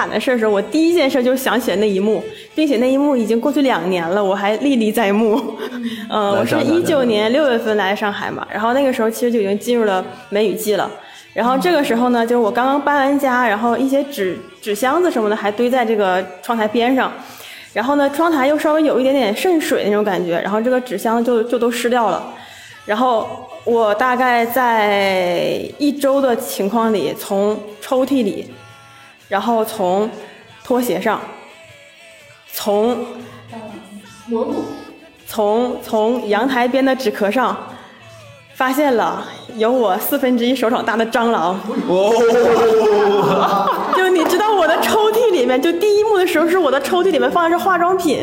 [0.00, 5.38] 惨的事的时候，我第一件事就想起了那一幕，并且那一幕已经过去两年了，我还历历在目。
[6.08, 10.90] 嗯，我是一九年六月份来上海嘛，然后那个时候其实就已经进入了梅雨季了。
[11.34, 17.12] 然后这个时候呢，就是我刚刚搬完家，然后一些纸纸箱子什么的还堆在这个窗台边上，
[17.74, 22.32] 然后呢，窗台又稍微有一点点渗水那种感觉，然后这个纸箱就就都湿掉了，
[22.86, 23.28] 然后。
[23.64, 28.46] 我大概在一周的情况里，从抽屉里，
[29.30, 30.10] 然后从
[30.62, 31.18] 拖鞋上，
[32.52, 33.06] 从
[35.26, 37.56] 从从阳台边的纸壳上，
[38.54, 39.24] 发现了
[39.56, 41.58] 有我四分之一手掌大的蟑螂。
[43.96, 48.20] 就你知道我的抽屉里面，就第一幕的时候是我的抽屉里面放的是化妆品。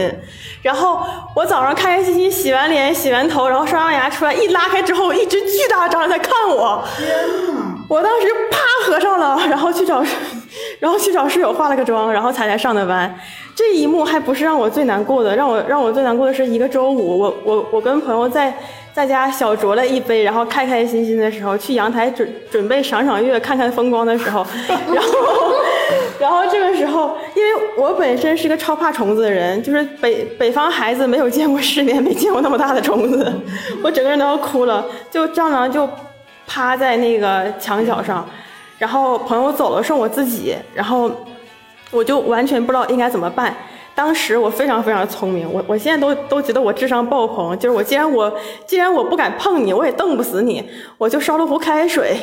[0.61, 1.01] 然后
[1.35, 6.83] 我早上开开心心洗完脸、洗完头，然后刷完牙出来，一拉开之后，一只巨大的蟑螂在看我。
[6.97, 7.07] 天
[7.87, 10.03] 我当时啪合上了，然后去找，
[10.79, 13.13] 然后去找室友化了个妆，然后才来上的班。
[13.55, 18.53] 这一幕还不是让我最难过的，让我让我最难过的是一个周五，我我我跟朋友在
[18.93, 25.53] 在家小酌了一杯，然后开开心心的时候，去阳台准准备赏赏月、看看风光的时候， 然后。
[26.19, 33.31] 然后这个时候，因为我本身是个超怕虫子的人，就是北北方孩子没有见过世面，没见过那么大的虫子，
[33.83, 34.83] 我整个人都要哭了。
[35.11, 35.87] 就蟑螂就
[36.47, 38.27] 趴在那个墙角上，
[38.77, 41.11] 然后朋友走了，剩我自己，然后
[41.91, 43.55] 我就完全不知道应该怎么办。
[43.95, 48.31] 当时我非常非常聪明，我我现在都都觉得我智商爆棚，就是我既然我
[48.65, 50.63] 既然我不敢碰你，我也瞪不死你，
[50.97, 52.17] 我就烧了壶开水。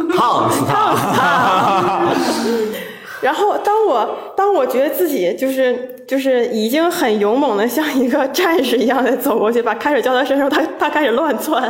[0.16, 2.08] 烫死他！
[3.20, 11.62] 然后当我当我觉得自己就是就是已经很勇猛的像一个战士一样的走过去，把开水浇到身上，他他开始乱窜。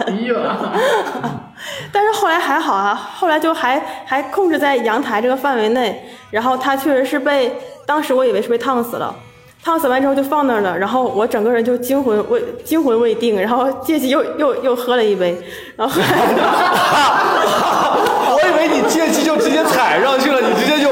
[1.93, 6.03] 但是后来还好啊，后来就还还控制在阳台这个范围内。
[6.31, 9.15] 然后他确实是被当时我以为是被烫死了，
[9.63, 10.79] 烫死完之后就放那儿了。
[10.79, 15.37] 然后我整个人就惊魂未惊魂未定，然后借机又又又喝了一杯，
[15.77, 16.01] 然后。
[18.33, 20.91] 我以为你借机就直接踩上去了，你直接就。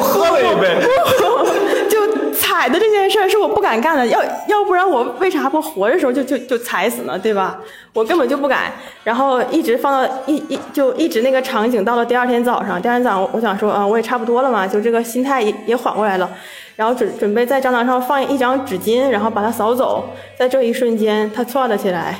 [2.69, 7.19] 的这件事是我不敢干的，要要不然我为啥不活着时候就就就踩死呢？
[7.19, 7.59] 对吧？
[7.93, 8.73] 我根本就不敢。
[9.05, 16.31] 然后一直放到一一就一直那个场景到了第二天早上，第二天早上我想说啊，我也差不多了嘛，就这个心态也也缓过来了。
[16.77, 20.09] 然后准准备在蟑螂上放一张纸巾，然后把它扫走。
[20.39, 22.17] 在这一瞬间，它窜了起来，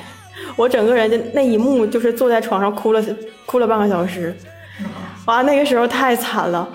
[0.57, 3.01] 我整个人的那一幕就是坐在床上哭了
[3.47, 4.35] 哭了半个小时。
[5.27, 6.69] 哇，那个时候太惨了，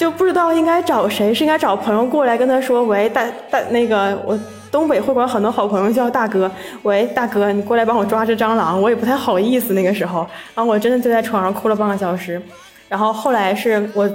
[0.00, 4.38] 就不知道应该找谁，是应该找朋友过来跟他说，喂，大大那个我
[4.70, 6.50] 东北会馆很多好朋友叫大哥，
[6.84, 10.20] 喂，大哥，你过来帮我抓只蟑螂，我也不太好意思那个时候，
[10.54, 12.40] 然后我真的就在床上哭了半个小时，
[12.88, 14.08] 然后后来是我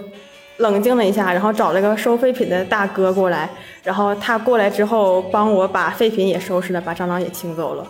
[0.57, 3.47] 冷静了一下，然后找了个收废品的大哥过来，
[3.83, 7.85] 然后他过来之后帮我把废品也收拾了，把蟑螂也清走了，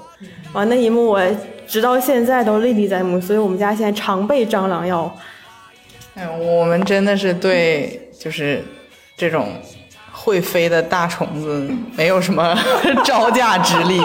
[0.52, 1.22] 完，那一幕我
[1.66, 5.10] 直到现在都历历在目，所以我们家现在常备蟑螂药。
[6.16, 8.64] 哎，我们真的是对，就是
[9.18, 9.50] 这种
[10.12, 12.58] 会飞的大虫子没有什么
[13.04, 14.02] 招架之力。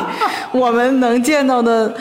[0.53, 1.95] 我们能见到的，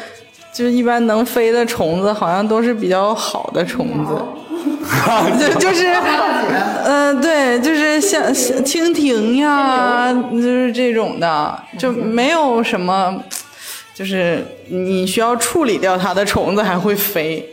[0.51, 4.19] 就是一般能飞的虫子，好像都是比较好的虫子。
[5.39, 5.85] 就就是，
[6.85, 13.23] 嗯，对，就是像蜻蜓呀，就是这种的，就没有什么，
[13.93, 17.47] 就是你需要处理掉它的虫子还会飞。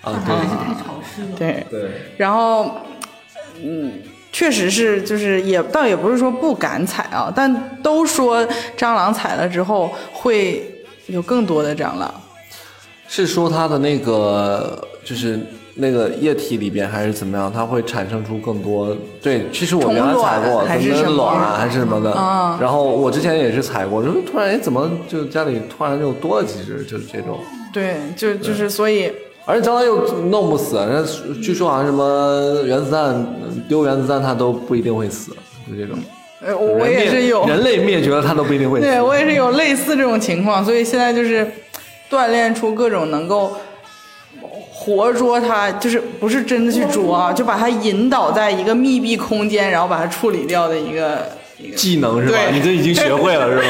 [0.00, 0.34] 啊，对。
[1.36, 2.76] 对对，然后，
[3.62, 3.92] 嗯，
[4.32, 8.46] 确实是，就是也倒也不是说不敢踩啊，但都说
[8.76, 12.12] 蟑螂踩了之后会有更多的蟑螂，
[13.08, 15.40] 是说它的那个就是
[15.74, 18.94] 那个液体里边还是怎么样，它会产生出更多？
[19.22, 22.10] 对，其实我原来踩过，还是卵还是什么的，
[22.60, 27.38] 然后我之前也是踩过，就是突然哎怎么就家里突然就多了几只，就是这种。
[27.72, 29.10] 对，就就是所以。
[29.46, 33.24] 而且蟑螂又弄不死，人家据说好像什么原子弹
[33.68, 35.30] 丢原子弹它都不一定会死，
[35.70, 35.96] 就这种。
[36.44, 38.86] 呃，我也是有人类灭绝了它都不一定会死。
[38.86, 41.48] 对我也是有类似这种情况，所以现在就是
[42.10, 43.56] 锻炼出各种能够
[44.72, 51.26] 活捉它，就是不是真的去捉啊，就把它引导在一个密闭空间，然后把它处理掉的一个
[51.74, 52.38] 技能是吧？
[52.52, 53.64] 你这已经学会了是吧？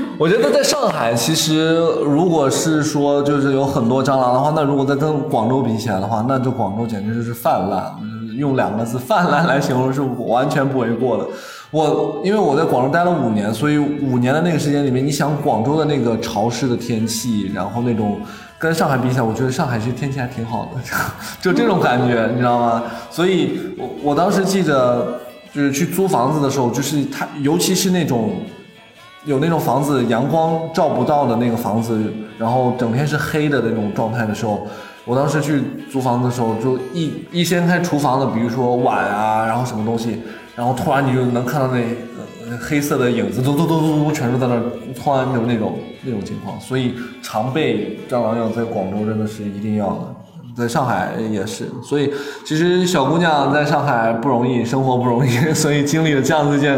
[0.20, 7.90] 我觉得在上海，其实如果是说就是有很多蟑螂的话，那如果再跟广州比起来的话，那就广州简直就是泛滥，
[8.36, 11.26] 用两个字“泛滥”来形容是完全不为过的。
[11.70, 18.20] 我因为我在广州待了五年，所以五年的那个时间里面，你想广州的那个潮湿的天气，然后那种
[18.58, 20.82] 跟上海比起来，我觉得上海其实天气还挺好的，
[21.40, 22.82] 就这种感觉，你知道吗？
[23.10, 25.18] 所以我我当时记着，
[25.54, 28.32] 就是去租房子的时候，就是它，尤其是那种
[29.24, 32.00] 有那种房子阳光照不到的那个房子，
[32.38, 34.66] 然后整天是黑的那种状态的时候，
[35.04, 40.20] 我当时去租房子的时候，就一一掀开厨房的，比如说碗啊，然后什么东西，
[40.56, 41.82] 然后突然你就能看到那。
[42.68, 44.60] 黑色的影子，咚咚咚咚咚，全都在那，
[45.00, 46.92] 突然就那种那种情况，所以
[47.22, 50.00] 常备蟑螂药在广州真的是一定要的，
[50.56, 52.12] 在上海也是，所以
[52.44, 56.76] 其实小姑娘在上海不容易，生活不容易， 所以经历了这样子一件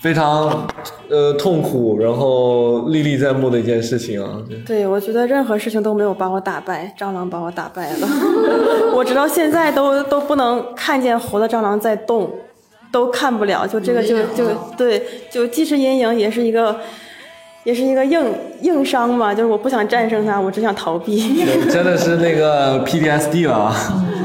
[0.00, 0.66] 非常
[1.14, 4.42] 呃痛苦，然后历历在目的一件事情啊。
[4.66, 8.08] 对，我觉得任何事情都没有把我打败，蟑螂把我打败了，
[8.94, 12.30] 我直到现在都都不能看见活的蟑螂在动。
[12.92, 14.44] 都看不了，就这个就就
[14.78, 16.76] 对，就既是阴影，也是一个，
[17.64, 18.24] 也是一个硬
[18.62, 19.34] 硬伤嘛。
[19.34, 21.44] 就是我不想战胜它，我只想逃避。
[21.68, 23.52] 真的是那个 PTSD 了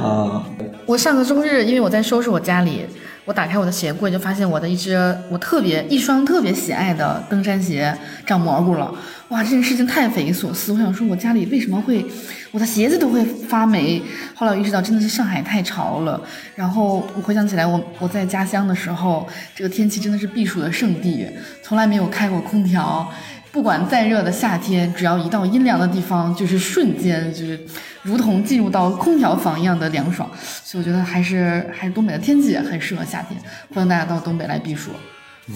[0.03, 0.45] 啊！
[0.85, 2.85] 我上个周日，因为我在收拾我家里。
[3.25, 4.95] 我打开我的鞋柜，就发现我的一只
[5.29, 7.95] 我特别一双特别喜爱的登山鞋
[8.25, 8.93] 长蘑菇了。
[9.27, 10.71] 哇，这件事情太匪夷所思。
[10.71, 12.03] 我想说，我家里为什么会
[12.51, 14.01] 我的鞋子都会发霉？
[14.33, 16.19] 后来我意识到，真的是上海太潮了。
[16.55, 21.27] 然后我回想起来，我我在家乡的时候，这个天气真的是避暑的圣地，
[21.61, 23.07] 从来没有开过空调。
[23.51, 27.59] 不管再热的夏天，只要一到阴凉的地方，就是瞬间就是
[28.03, 30.29] 如同进入到空调房一样的凉爽。
[30.63, 33.39] 所以我觉得还是还是东北的天气很适合夏天，
[33.73, 34.91] 欢迎大家到东北来避暑。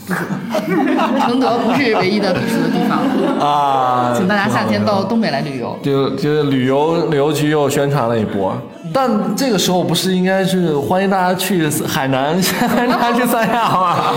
[0.07, 0.22] 不是
[1.22, 2.98] 承德不是唯一的避暑的地方
[3.40, 5.78] 啊，请大家夏天到东北来旅游。
[5.84, 8.60] 就就是旅游旅游局又宣传了一波，
[8.92, 14.16] 但这个时候不是应该是欢迎大家去海南， 欢迎大家去三亚吗？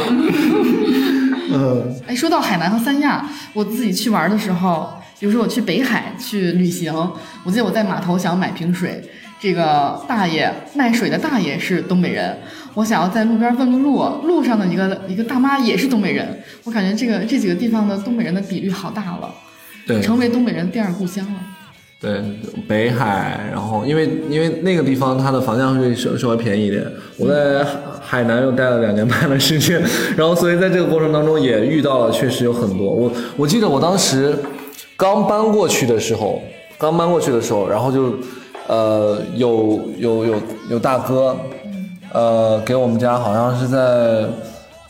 [1.50, 6.92] 嗯，哎，说到海南和三亚，我自己去玩的时候，比如说我去北海去旅行，
[7.44, 9.02] 我记得我在码头想买瓶水，
[9.38, 12.36] 这个大爷卖水的大爷是东北人，
[12.74, 19.32] 我想要在路边问个路，路上的一个一个大妈也是东北人，我感觉这个这几个地方的东北人的比率好大了，
[19.86, 21.40] 对，成为东北人第二故乡了。
[21.98, 22.20] 对，
[22.68, 26.84] 北海，然后因为因为那个地方它的房价会稍稍微便宜一点，
[27.16, 27.66] 我在
[28.02, 29.82] 海南又待了两年半的时间，
[30.14, 34.36] 然后所以在这个过程当中也遇到了确实有很多，我我记得我当时
[34.94, 36.42] 刚搬过去的时候，
[36.76, 38.14] 刚搬过去的时候，然后就
[38.66, 40.34] 呃有有有
[40.72, 41.34] 有大哥，
[42.12, 44.26] 呃给我们家好像是在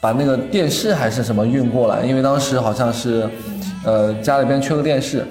[0.01, 3.27] 把那个电视还是什么运过来，因为当时好像是
[3.85, 5.25] 呃家里边缺个电视。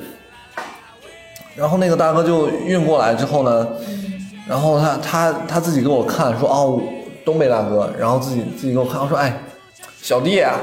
[1.56, 3.66] 然后那个大哥就运过来之后呢，
[4.46, 6.81] 然后他他他自己给我看说哦，
[7.24, 9.42] 东北大哥，然后自己自己给我看，我说哎，
[10.02, 10.54] 小弟啊，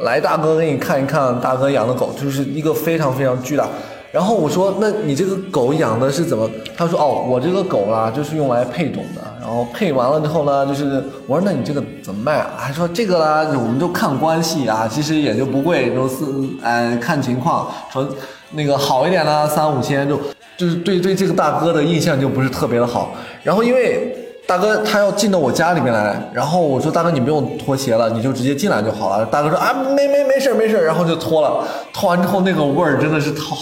[0.00, 3.68] 来大哥给你看一看，大哥养的狗就是一个非常非常巨大。
[4.10, 6.50] 然后我说那你这个狗养的是怎么？
[6.76, 12.50] 他说哦，我这个狗啦就是用来配种的，然后配完了之后呢，就是我说那你这个怎么卖啊？
[12.56, 16.24] 还说这个啦，我们就看关系啊，其实也就不贵，都是
[16.60, 18.04] 哎看情况说。
[18.52, 20.18] 那个好一点的三五千就
[20.56, 23.14] 就是对对这个大哥的印象就不是特别的好。
[23.42, 24.14] 然后因为
[24.46, 29.26] 大哥他要进到我家里面来，然后我说大哥你不用脱鞋了，你就直接进来就好了。
[29.26, 31.62] 大哥说啊没没没事没事，然后就脱了。
[31.92, 33.54] 脱完之后那个味儿真的是套，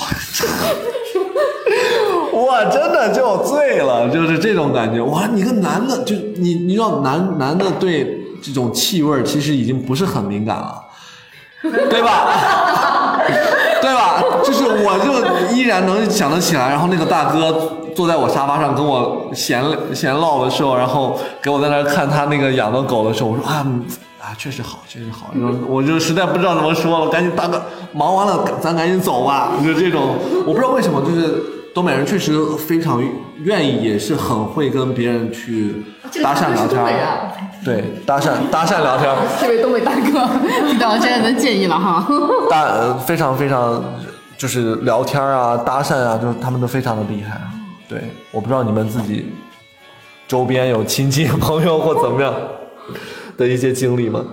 [2.47, 5.03] 哇真的就醉了，就是这种感觉。
[5.03, 10.81] 哇你个男的就你你知道男男的对这种气味其实已经不是很敏感了，
[11.91, 13.21] 对吧？
[13.83, 14.23] 对吧？
[14.45, 19.63] 就是我就依然能想得起来，然后那个大哥坐在我沙发上跟我闲
[19.95, 23.67] 闲唠的时候，然后给我在那看他那个养的狗的时候，我说啊
[24.21, 25.31] 啊，确实好，确实好。
[25.69, 29.53] 我就实在不知道怎么说了，赶紧大哥忙完了，咱赶紧走吧。
[29.65, 30.17] 就这种，
[30.47, 31.43] 我不知道为什么，就是
[31.75, 33.01] 东北人确实非常
[33.43, 35.85] 愿意，也是很会跟别人去
[36.23, 36.85] 搭讪聊天。
[37.67, 39.13] 对，搭讪搭讪聊天。
[39.41, 40.25] 这位东北大哥，
[40.69, 42.07] 听到现在的建议了哈。
[42.49, 43.83] 大非常非常，
[44.39, 47.41] 就是聊天啊，搭讪啊，就是他们都非常的厉害。
[47.89, 49.33] 对，我不知道你们自己
[50.29, 52.33] 周边有亲戚 朋友或怎么样
[53.37, 54.25] 的一些经历吗？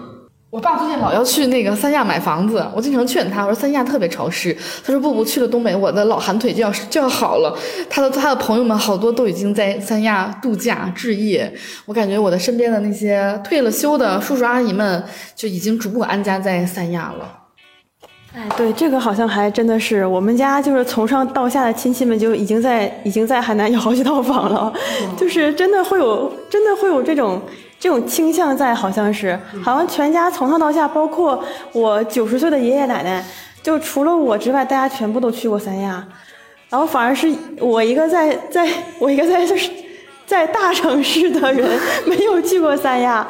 [0.54, 4.56] 我爸最近老要去那个三亚买房子，我经常劝他，我说三亚特别潮湿，
[4.86, 7.58] 他说不不，去了东北，我的老寒腿就要就要好了。
[7.90, 11.52] 他的他的朋友们好多都已经在三亚度假置业，
[11.88, 15.04] 我感觉我的身边的那些退了休的叔叔阿姨们
[15.36, 17.40] 就已经逐步安家在三亚了。
[18.36, 24.72] 哎，对，这个好像还真的是，我们家就是从上到下的亲戚们就已经在已经在海南有好几套房了，
[25.18, 27.42] 就是真的会有真的会有这种。
[27.84, 33.22] 这种倾向在好像是，好像全家从上到下，包括我九十岁的爷爷奶奶，
[33.62, 36.02] 就除了我之外，大家全部都去过三亚。
[36.70, 38.66] 然后反而是我一个在 在
[39.00, 39.70] 我一个在就是
[40.26, 41.70] 在大城市的人
[42.06, 43.28] 没有去过三亚。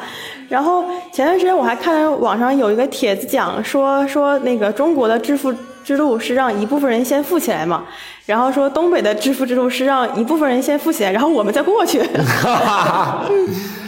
[0.48, 7.82] 然后前段时间我还看网上有一个帖子讲说说那个中国的致富之路是让一部分人先富起来嘛，
[8.24, 12.00] 然后说东北的致富之路是让一部分人先富起来，然后我们再过去。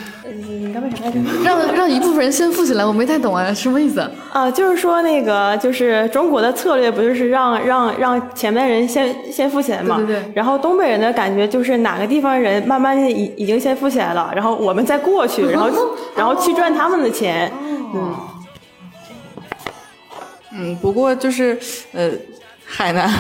[0.77, 1.19] 你刚为啥来着？
[1.43, 4.01] 让让一部分人先富起来，我没太懂啊，什么意思？
[4.33, 9.97] 啊，就是说那个，就是中国的策略不就是让让让前面人先先富起来嘛？
[9.99, 15.69] 对对对然后东北人的感觉就是哪个地方人慢慢的已已经先富起来了，然后我们再过去， 然后
[16.15, 17.51] 然后去赚他们的钱。
[17.95, 18.15] 嗯，
[20.53, 21.59] 嗯，不过就是
[21.93, 22.11] 呃，
[22.67, 23.11] 海南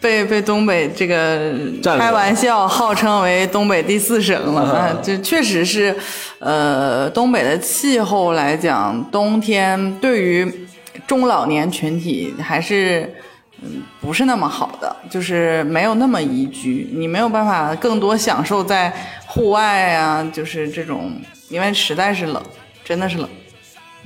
[0.00, 5.94] 被被东北这个开玩笑号称为东北第四省了，啊，这确实是，
[6.38, 10.68] 呃，东北的气候来讲，冬天对于
[11.06, 13.14] 中老年群体还是。
[13.60, 18.88] 嗯，不是那么好的，就是没有那么宜居，你没有办法更多享受在
[19.26, 21.10] 户外啊，就是这种，
[21.48, 22.40] 因为实在是冷，
[22.84, 23.28] 真的是冷。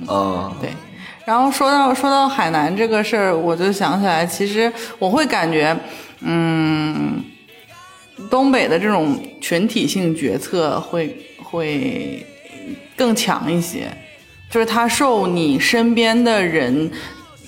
[0.09, 0.71] 嗯，对，
[1.25, 5.75] 然后说到说到海南这个事儿，我就想起来，其实我会感觉，
[6.19, 7.23] 嗯，
[8.29, 12.25] 东北的这种群体性决策会会
[12.97, 13.87] 更强一些，
[14.49, 16.91] 就是他受你身边的人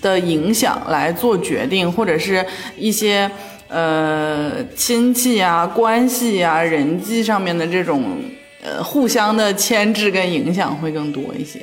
[0.01, 2.45] 的影响来做决定，或者是
[2.77, 3.29] 一些
[3.67, 8.21] 呃亲戚啊、关系啊、人际上面的这种
[8.63, 11.59] 呃互相的牵制跟影响会更多一些。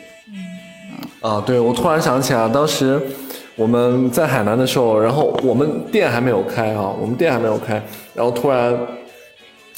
[1.22, 3.00] 啊，对，我突然想起来，当时
[3.54, 7.80] 我们在海南的时候，然后我们店还没有开啊，我们店还没有开，
[8.12, 8.76] 然后突然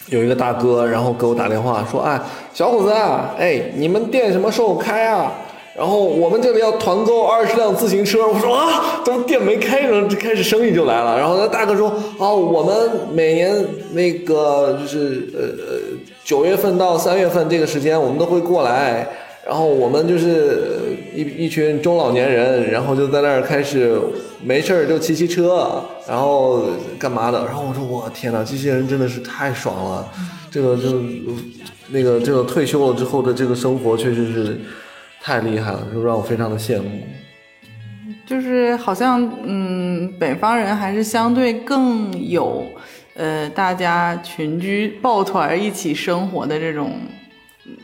[0.08, 2.18] 有一个大哥，然后给我打电话说，哎，
[2.54, 2.90] 小伙子，
[3.38, 5.30] 哎，你们店什么时候开啊？
[5.76, 10.06] 然后我们这里要团购二十辆自行车，我说啊，怎么店没开呢？
[10.08, 11.18] 这开始生意就来了。
[11.18, 13.52] 然后那大哥说，哦，我们每年
[13.92, 15.78] 那个就是呃呃
[16.24, 19.06] 九月份到三月份这个时间，我们都会过来。
[19.46, 24.00] 然后我们就是呃一一群中老年人，然后就在那儿开始
[24.42, 26.64] 没事儿就骑骑车，然后
[26.98, 27.44] 干嘛的。
[27.44, 30.08] 然后我说我天哪，这些人真的是太爽了，
[30.50, 31.02] 这个就
[31.88, 34.58] 那个这个退休了之后的这个生活确实是
[35.20, 36.88] 太厉害了，就让我非常的羡慕。
[38.26, 42.64] 就是好像，嗯，北方人还是相对更有，
[43.14, 46.92] 呃，大家群居抱团一起生活的这种，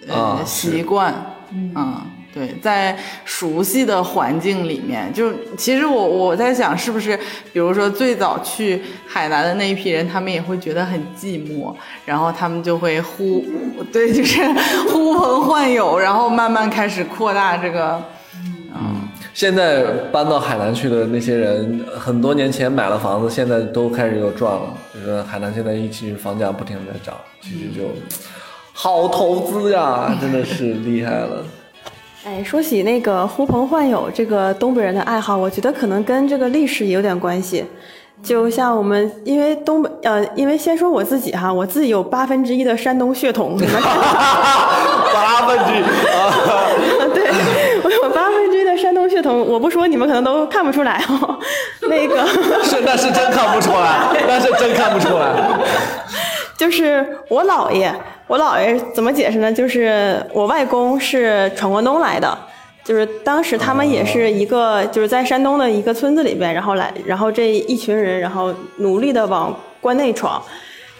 [0.09, 1.15] 呃，啊习惯，
[1.53, 2.01] 嗯，
[2.33, 7.17] 对，在熟悉的环境里面，就其实我我在想，是不是
[7.53, 13.45] 比如说最早去海南的那一批人，他们也会觉得很寂寞，然后他们就会呼，
[13.93, 14.43] 对，就是
[14.89, 18.01] 呼朋唤友，然后慢慢开始扩大这个，
[19.33, 24.75] 现在搬到海南去的那些人，很多年前买了房子，现在都开始又赚了。
[24.93, 27.95] 就是海南现在一起房价不停的在涨，其实就
[28.83, 31.45] 好投资呀， 真的是厉害了。
[32.25, 37.63] 哎，说起那个呼朋唤友这个东北人的爱好，我觉得可能跟这个历史也有点关系。
[38.23, 43.83] 就像我们，因为东北，呃，因为先说我自己哈，我自己有八分之一的山东血统，你们看，
[45.13, 46.33] 八分之一啊，
[47.13, 47.31] 对
[47.85, 51.39] 我有八分之一的山东血统，我不说你们可能都看不出来哦。
[51.83, 52.27] 那个
[52.65, 55.35] 是那是真看不出来，那是真看不出来。
[56.57, 57.95] 就是我姥爷，
[58.31, 59.53] 我姥爷怎么解释呢？
[59.53, 62.39] 就是我外公是闯关东来的，
[62.85, 70.41] 就是当时他们也是一个，就是在山东的一个村子里边，然后来，然后这一群人，然后努力的往关内闯。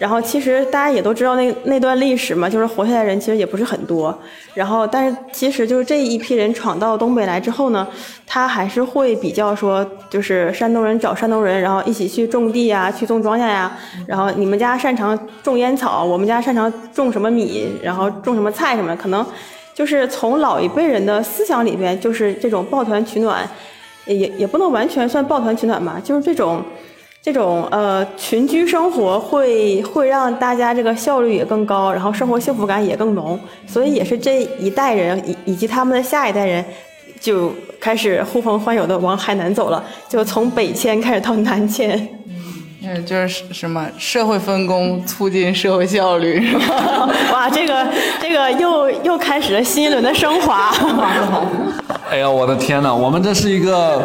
[0.01, 4.17] 然后其实大家也都知道那那段历史嘛，就是活下来人其实也不是很多。
[4.55, 7.87] 然后但是其实就是这一批人闯到东北来之后呢，
[8.25, 13.71] 他还是会比较说，就是山东人找山东人，然后一起去种地呀，去种庄稼呀。
[14.07, 19.23] 然后你们家擅长种烟草，我们家擅长种什么米，然后种什么菜什么，可能
[19.75, 23.47] 就是从老一辈人的思想里边，就是这种抱团取暖，
[24.07, 26.63] 也也不能完全算抱团取暖吧，就是这种。
[27.23, 36.65] 这种呃群居生活会会让大家这个效率也更高，然后生活幸福感也更浓，所以也是这一代人以以及他们的下一代人
[37.19, 42.09] 就开始呼朋唤友的往海南走了，就从北迁开始到南迁。
[42.83, 47.07] 嗯，就是什么社会分工促进社会效率，是吧？
[47.31, 47.87] 哇，这个
[48.19, 50.73] 这个又又开始了新一轮的升华。
[52.09, 52.91] 哎呀，我的天呐！
[52.91, 54.01] 我们这是一个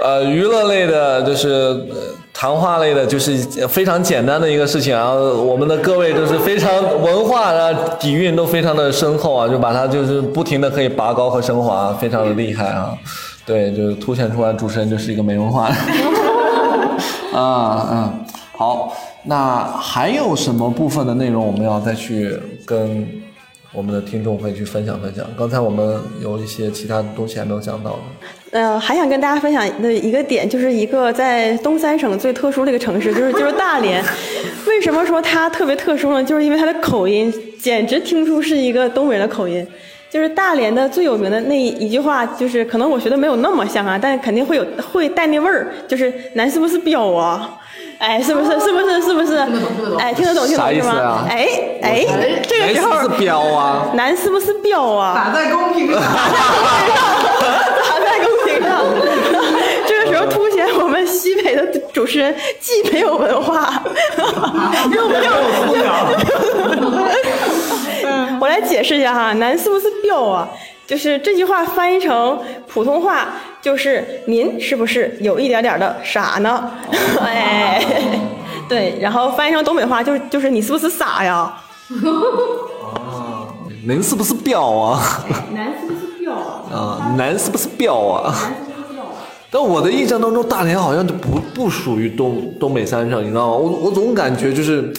[0.00, 3.36] 呃娱乐类的，就是呃谈话类的，就是
[3.68, 5.12] 非常简单的一个事情啊。
[5.14, 12.96] 我们的各位都是非常文化啊底蕴都非常的深厚啊，就把它就是不停的可以拔高和升华，非常的厉害啊。
[13.44, 15.74] 对，就是凸显出来主持人就是一个没文化的。
[17.38, 18.24] 啊嗯，
[18.56, 18.92] 好，
[19.24, 23.06] 那还有什么部分的内容我们要再去跟
[23.74, 25.24] 我们的听众会去分享分享？
[25.36, 27.98] 刚才我们有一些其他的东西还没有讲到的。
[28.50, 34.04] 呃，还想跟大家分享的一个点，就是一个在东三省最特殊的一个城市，就是就是大连。
[34.66, 36.22] 为什么说它特别特殊呢？
[36.22, 39.66] 就是因为它的口音简直听出是一个东北人的口音。
[40.10, 47.58] 就是大连的最有名的那一句话，就是可能我学的没有那么像啊，但肯定会有会带那味儿，就是男是不是彪啊？
[48.02, 48.58] 哎，是不是？
[48.58, 49.00] 是不是？
[49.00, 49.36] 是不是？
[49.96, 50.92] 哎，听得懂，听得懂是吗？
[50.92, 51.46] 啊哎
[51.82, 52.04] 哎，
[52.48, 53.90] 这个时候男是不是彪啊？
[53.94, 55.14] 男是不是彪啊？
[55.14, 56.02] 打在公屏上。
[56.02, 58.82] 打在公屏上。
[59.86, 63.80] 这个时候凸显我们西北的主持人既没有文化，
[64.90, 65.32] 又没有
[68.40, 70.48] 我来解释一下哈，男是不是彪啊？
[70.86, 73.28] 就是这句话翻译成普通话，
[73.62, 76.70] 就是您是不是有一点点的傻呢？
[77.20, 77.82] 哎，
[78.68, 81.54] 对，然后翻译成东北话就是就是你是不是傻呀？
[83.86, 85.24] 您是不是彪啊？
[85.54, 86.62] 男是不是彪啊？
[86.72, 88.34] 啊，男是不是彪啊？
[89.50, 93.56] 但我的印象当中，大连好像就不不属于东东北三省，你知道吗？
[93.56, 94.92] 我我总感觉就是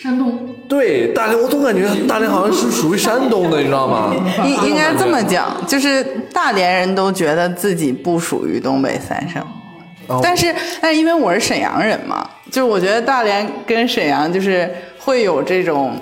[0.00, 0.54] 山东。
[0.68, 4.14] 对大连，我总感觉大连好像是属于山东的，你知道吗？
[4.46, 9.42] 应应该这么讲，就是大连人都觉得自己不属于东北三省，
[10.06, 10.20] 哦。
[10.22, 15.98] 但是但是因为我是沈阳人嘛，就是我觉得大连跟沈阳就是会有这种，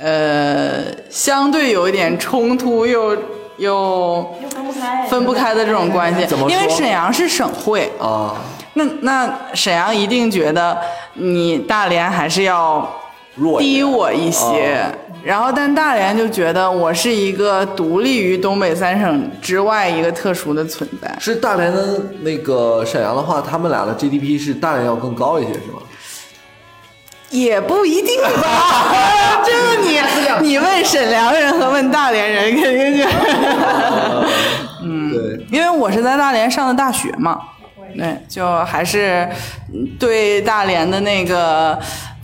[0.00, 3.14] 呃，相对有一点冲突又
[3.58, 6.26] 又分不开分不开的这种关系。
[6.48, 8.36] 因为沈阳是省会，啊，
[8.74, 10.78] 那那沈阳一定觉得
[11.14, 12.88] 你大连还是要
[13.36, 14.84] 弱低我一些，
[15.22, 21.14] 然后但大连就觉得我是一个独立于东北三省之外一个特殊的存在。
[21.20, 25.80] 是大连的那个沈阳的话，他们俩的 GDP 是大连要更高一些，是吗？
[27.28, 33.08] 也不一定吧， 这个你你问沈阳人和问大连人肯定是，
[34.82, 37.40] 嗯，对，因为我是在大连上的大学嘛，
[37.96, 39.28] 对，就还是
[39.74, 41.76] 嗯对大连的那个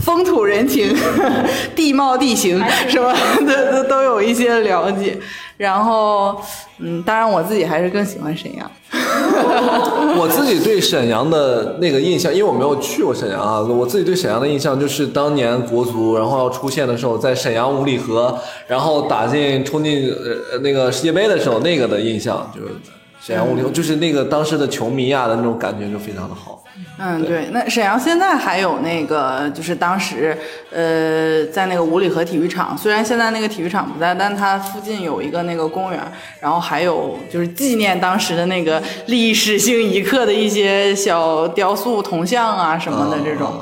[0.02, 0.94] 风土人情、
[1.74, 3.14] 地貌地形什么
[3.46, 5.18] 的都都有一些了解。
[5.56, 6.36] 然后，
[6.78, 8.68] 嗯，当然我自己还是更喜欢沈阳。
[10.18, 18.36] 我自己对沈阳的那个印象，因为我没有去过沈阳啊，我自己对沈阳的印象就是当年国足然后要出现的时候，在沈阳五里河，
[18.66, 20.10] 然后打进冲进
[20.52, 22.74] 呃那个世界杯的时候，那个的印象就是
[23.20, 26.61] 沈阳五里河，就是那个当时的球迷啊的那种感觉就非常的好。
[26.98, 30.36] 嗯，对，那沈阳现在还有那个，就是当时，
[30.70, 36.00] 呃，在那个五里河体育场，虽然现在那个体育场不在，但它附近有一个那个公园，
[36.40, 43.60] 然后还有就是纪念当时的那个历史性一刻的一些小雕塑、铜像啊什么的这种。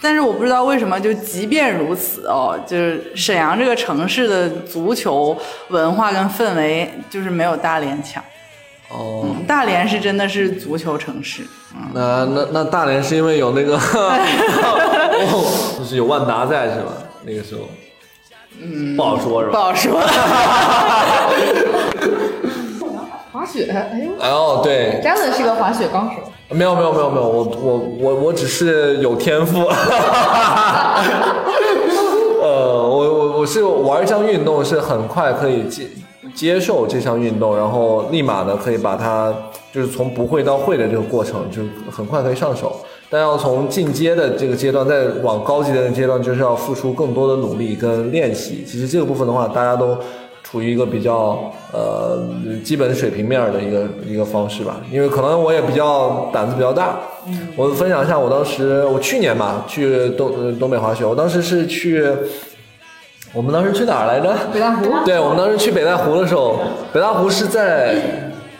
[0.00, 5.36] 但是我不知道为什么，就即便如此哦，就是沈阳这个城市的足球
[5.70, 8.22] 文化跟氛围，就是没有大连强。
[8.90, 11.42] 哦，嗯，大连是真的是足球城市。
[11.92, 16.92] 那那那大连是因为有那个， 哦，就是有万达在是吧？
[17.24, 17.62] 那个时候，
[18.60, 19.52] 嗯，不好说是吧？
[19.52, 20.00] 不好说。
[23.30, 26.32] 滑雪，哎呦，哎呦，对，詹文是个滑雪高手。
[26.50, 29.66] 没有没有没有没有，我我我我只是有天赋。
[32.40, 35.86] 呃，我我我是玩一项运动是很快可以接
[36.34, 39.34] 接受这项运动，然后立马的可以把它
[39.72, 42.76] 就是从不会到会的这个过程，就很快可以上手。
[43.10, 48.64] 但要从进阶的这个阶段，再往高级的阶段，就是要付出更多的努力跟练习。
[48.66, 49.96] 其实这个部分的话，大家都
[50.42, 51.38] 处于一个比较
[51.72, 52.18] 呃
[52.62, 54.80] 基本水平面的一个一个方式吧。
[54.92, 56.98] 因为可能我也比较胆子比较大，
[57.56, 62.04] 我分享一下我当时我去年吧去东东北滑雪，我当时是去。
[63.38, 64.34] 我们当时去哪儿来着？
[64.52, 66.58] 北大湖对，我们当时去北大湖的时候，
[66.92, 67.94] 北大湖是在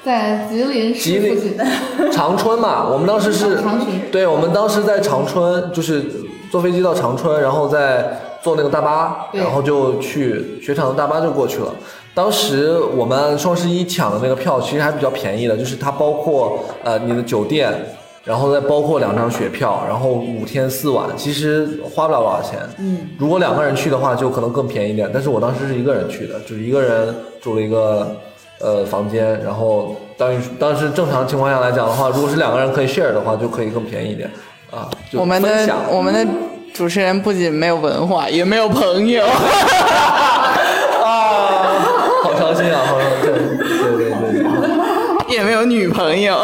[0.05, 6.05] 在吉林吉林市，长春嘛，我们当时是长春，对，我们当时在长春，就是
[6.49, 11.75] 坐飞机到长春，然后再坐那个大巴，然后就去雪场的大巴就过去了。
[12.15, 17.75] 当时我们双十一抢的那个票其实还比较便宜的，就是它包括呃你的酒店，
[18.25, 22.59] 然后再包括两张雪票，然后五天四晚，其实花不了多少钱。
[22.79, 25.11] 嗯，如果两个人去的话，就可能更便宜一点。
[25.13, 28.17] 但是我当时是一个人去的，就是一个人住了一个
[28.61, 34.31] 呃房间，然后当于当时正常情况下来讲的话，如果是两个人可以 share 的话，就可以更便宜一点
[34.71, 34.91] 啊。
[35.15, 36.27] 我们的我们的
[36.75, 39.25] 主持人不仅没有文化，也没有朋友。
[41.03, 41.79] 啊，
[42.23, 45.31] 好伤心啊，好伤心，对对对对。
[45.31, 46.37] 也 也没有女朋友。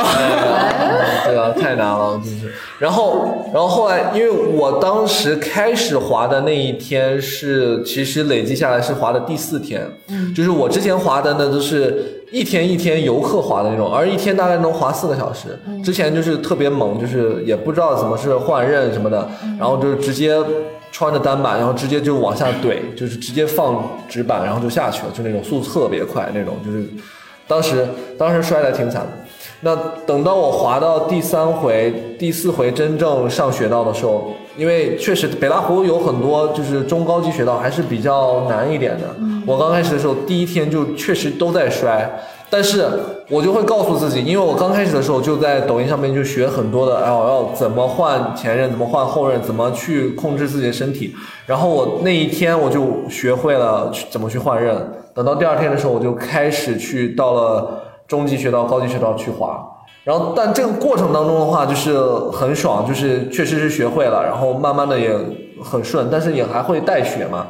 [1.24, 2.52] 对啊，太难了，就是。
[2.78, 15.58] 然后，然后后来，因为我当时开始滑的那一天是，其实累计下来是滑的第四天，嗯，就是我之前滑的呢都是一天一天游客滑的那种，而一天大概能滑四个小时。
[15.82, 20.37] 之前就是特别猛，就是也不知道怎么是换刃什么的，然后就直接
[20.90, 26.84] 穿着单板，然后直接就往下怼，就是直接放直板，然后就下去了，就那种速度特别快那种，就是
[27.46, 27.87] 当时
[28.18, 29.23] 当时摔的挺惨的。
[29.64, 29.74] 那
[30.05, 39.05] 等到我滑到第三回、第四回真正上雪道的时候，因为确实北大湖有很多就是中高级雪道还是比较难一点的。
[39.46, 42.07] 我刚开始的时候，第一天就确实都在摔，
[42.50, 42.87] 但是
[43.31, 51.14] 我就会告诉自己，因为我刚开始的时候就在抖音上面就学很多的，哎，我要怎么换前刃，怎么换后刃，怎么去控制自己的身体。
[51.46, 54.77] 然后我那一天我就学会了去怎么去换刃。
[55.14, 57.81] 等到第二天的时候，我就开始去到了。
[58.06, 59.64] 中级雪道、高级雪道去滑，
[60.02, 61.98] 然后但这个过程当中的话，就是
[62.32, 65.10] 很爽，就是确实是学会了，然后慢慢的也
[65.62, 67.46] 很顺，但是也还会带雪嘛。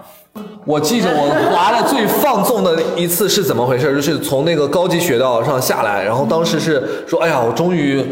[0.65, 8.05] 我记着我滑的最放纵的一次是怎么回事，就是从那个高级雪道上下来，然后当时是说，哎呀，我终于。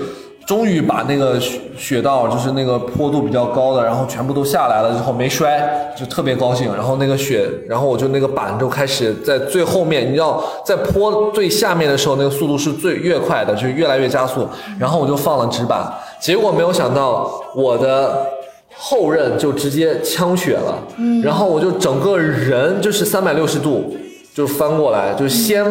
[0.44, 6.74] 终于把那个雪雪道，就是那个坡度比较高的，然后全部都下来了之后没摔，就特别高兴。
[6.74, 14.46] 然后那个雪，然后我就那个板就开始在最后面，你知道在坡最下面的时候，那个速度是最越快的，就越来越加速。
[14.78, 18.26] 然后我就放了直板，结果没有想到我的
[18.74, 23.96] 后刃就直接枪雪了，嗯然后我就整个人就是三百六十度
[24.34, 25.64] 就翻过来，就先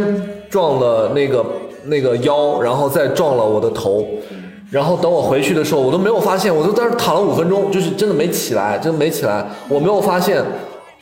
[0.49, 1.45] 撞了那个
[1.86, 4.07] 那个腰，然后再撞了我的头。
[4.71, 9.45] 然后等我回去的时候，我都没有发现，我都在那躺了五分钟，就是真的没起来，真的没起来。
[9.67, 10.41] 我没有发现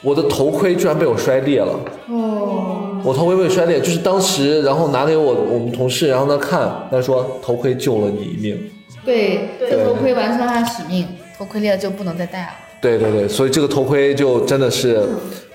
[0.01, 1.79] 我的头盔居然被我摔裂了。
[2.09, 8.59] 哦，我头盔被摔裂，就是当时，然后拿给我我们同事，然后他看，他说头盔救了你一命。
[9.05, 12.49] 对，这头盔完成了他的使命，头盔裂了就不能再戴了。
[12.81, 15.07] 对对对，所以这个头盔就真的是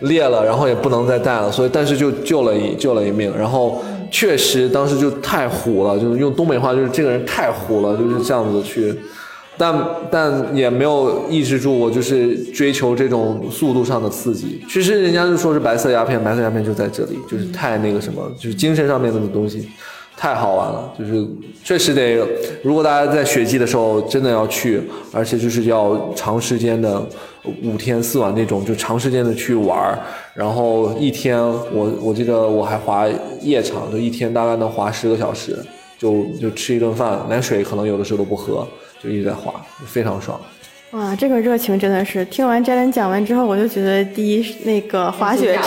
[0.02, 3.82] 裂了，然后也不能再戴了，所以但是就救了一救了一命，然后。
[4.16, 8.94] 确实，当时就太虎了，就是用东北话，就是这个人太虎了，就是这样子去，
[9.58, 9.76] 但
[10.08, 14.62] 但也没有抑制住我，就是追求这种速度上的刺激。
[14.68, 19.68] 其实人家就说是白色鸦片，白色鸦片就在这里，就是太那个什么，就是精神上面的东西。
[20.16, 21.26] 太好玩了，就是
[21.62, 22.26] 确实得，
[22.62, 27.04] 如果大家在雪季的时候真的要去，而且就是要长时间的
[27.62, 29.98] 五天四晚那种，就长时间的去玩
[30.32, 33.06] 然后一天我我记得我还滑
[33.42, 35.58] 夜场，就一天大概能滑十个小时，
[35.98, 38.66] 就就吃一顿饭，连水可能有的时候都不喝，
[39.02, 39.52] 就一直在滑，
[39.84, 40.40] 非常爽。
[40.94, 42.24] 哇，这个热情真的是！
[42.26, 45.58] 听完摘伦讲完之后，我就觉得第一，那个滑雪，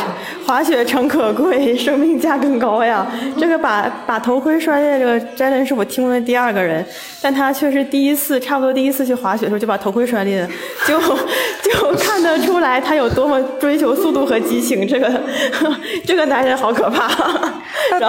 [0.46, 3.06] 滑雪诚可贵，生命价更高呀。
[3.38, 6.86] 这个把把头盔摔裂，这个摘伦是我听过的第二个人，
[7.22, 10.48] 但他却是第一次，差不多第一次去滑雪的时候就把头盔摔裂，
[10.88, 10.98] 就
[11.62, 14.88] 就看得出来他有多么追求速度和激情。
[14.88, 15.22] 这个
[16.08, 17.12] 这个男人好可怕。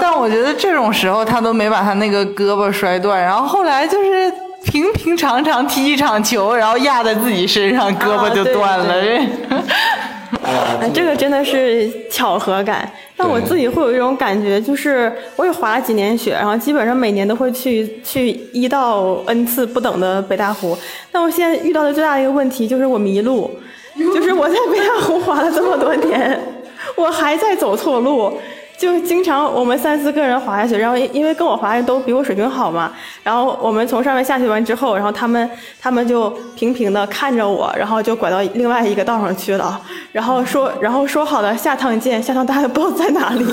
[0.01, 4.33] 但我觉得这种时候他都没把他那个胳膊摔断，然后后来就是。
[4.71, 8.95] 平平常常踢一场球，然后压在自己身上，胳膊就断了。
[10.81, 12.91] 哎，这个真的是巧合感。
[13.17, 20.77] 但我自己会有一种感觉，就是我也滑了几年雪，然后基本上每年都会去去一到 n 次不等的北大湖。
[21.11, 23.51] 但我现在遇到的最大的一个问题就是我迷路，
[24.15, 26.41] 就是我在北大湖滑了这么多年，
[26.95, 28.39] 我还在走错路。
[28.79, 32.93] 就经常我们三四个人滑下去，然后因为跟我滑的都比我水平好嘛，
[33.25, 39.81] 然后我们从上面下去完之后，然后他们他们就平平的看着我，然后就拐到另外一个道上去了，
[40.13, 43.45] 然后说然后说好的下趟见，下趟大家不知道在哪里。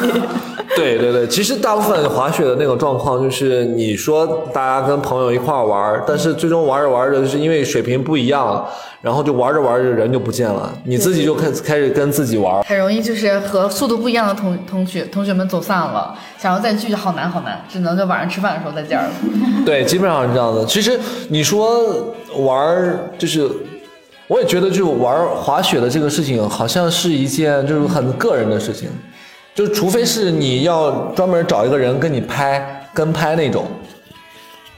[0.78, 8.66] 对对对，其实大部分滑雪的那个状况就是你说大家跟朋友一块玩，但是最终玩着玩着就是因为水平不一样。
[9.02, 19.08] 然后就玩着玩着人就不见了，你自己就开开始跟自己玩，很容易就是和速度不一样的同同学同学们走散了，想要再聚就好难好难，只能就晚上吃饭的时候再见了。
[19.64, 20.66] 对，基本上是这样的。
[20.66, 21.86] 其实你说
[22.40, 23.48] 玩就是，
[24.28, 28.90] 我也觉得就玩滑雪的这个事情，好像是一件就是很个人的事情，
[29.56, 33.66] 就除非是你要专门找一个人跟你拍跟拍那种。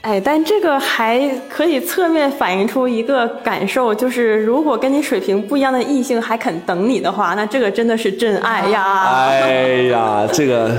[0.02, 9.08] 哎，但这个还可以侧面反映出一个感受，就是如果跟你水平不一样的异性还肯等你的话，那这个真的是真爱呀！
[9.10, 9.50] 哎
[9.90, 10.70] 呀，这个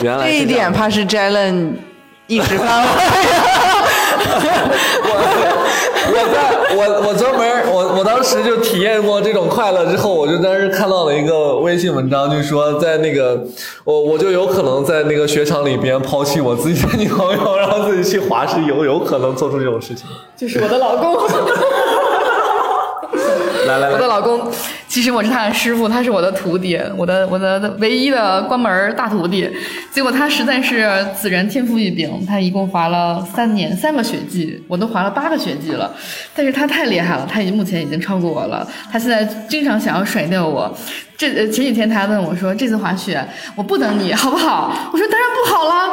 [0.00, 1.74] 原来这一点怕是 Jalen
[2.26, 2.88] 一时半会。
[5.10, 6.36] 我我在
[6.74, 7.37] 我我我我
[8.18, 13.40] 当当时就体验过这种快乐之后，我就当时看到了一个微信文章，就是说在那个
[13.84, 20.04] 我我就有可能在那个雪场里边抛弃我自己的女朋友， 然后自己去滑石有有可能做出这种事情。
[20.36, 21.16] 就是我的老公。
[23.68, 24.50] 来来来，我的老公，
[24.98, 29.48] 其实我是他的师傅，他是我的徒弟，我的我的唯一的关门大徒弟。
[29.92, 35.94] 结果他实在是此人天赋异禀，他一共滑了三年三个雪季，我都滑了八个雪季了。
[36.34, 38.66] 但是他太厉害了，他已经目前已经超过我了。
[38.90, 40.76] 他现在经常想要甩掉我。
[41.16, 43.20] 这前几天他还问我说：“这次滑雪
[43.56, 45.92] 我不等你好不好？”我说：“当然不好了，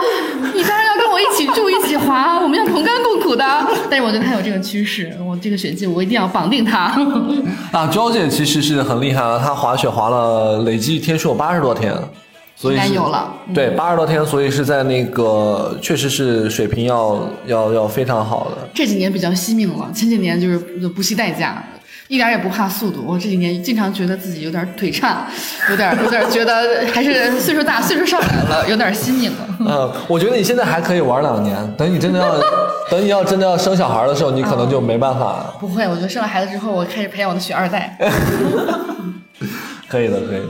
[0.54, 3.44] 你当然要跟我一起住一起滑，我们要同甘共苦的。”
[3.90, 6.96] 但是我觉得他有这个趋势，我这个雪季我一定要绑定他。
[7.72, 11.94] 啊，娇姐其实是很厉害了，他滑雪滑了累计天数有八十多天，
[12.56, 18.68] 所以应该有了对，八十多天，所以是在那个确实是水平要要要非常好的。
[18.74, 20.58] 这几年比较惜命了，前几年就是
[20.90, 21.64] 不惜代价，
[22.08, 23.04] 一点也不怕速度。
[23.06, 25.26] 我这几年经常觉得自己有点腿颤，
[25.70, 29.38] 有点有点觉得还是岁数大，岁数上来了，有点惜命了。
[29.60, 32.36] 嗯，我觉得你现在还可以玩两年，等你真的要
[32.92, 35.56] 等你要真的要生小孩的时候，你可能就没办法了。
[35.60, 37.98] 不会，我觉得生了孩子之后，我开始培养我的雪二代。
[39.90, 40.48] 可以的，可以的。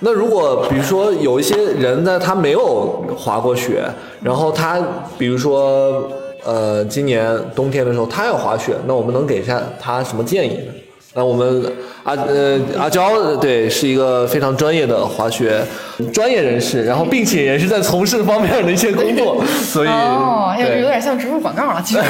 [0.00, 3.84] 那如果比如说有一些人呢，他没有滑过雪，
[4.22, 4.78] 然后他
[5.16, 6.10] 比如说
[6.44, 10.72] 呃今年冬天的时候他要滑雪，那我们能给下他什么建议呢？
[11.14, 11.72] 那我们
[12.04, 15.64] 阿呃阿娇对是一个非常专业的滑雪
[16.12, 22.02] 专业人士，然后并且也是在从事方面的一些工作，所以哦，有有点像植入广告了，其实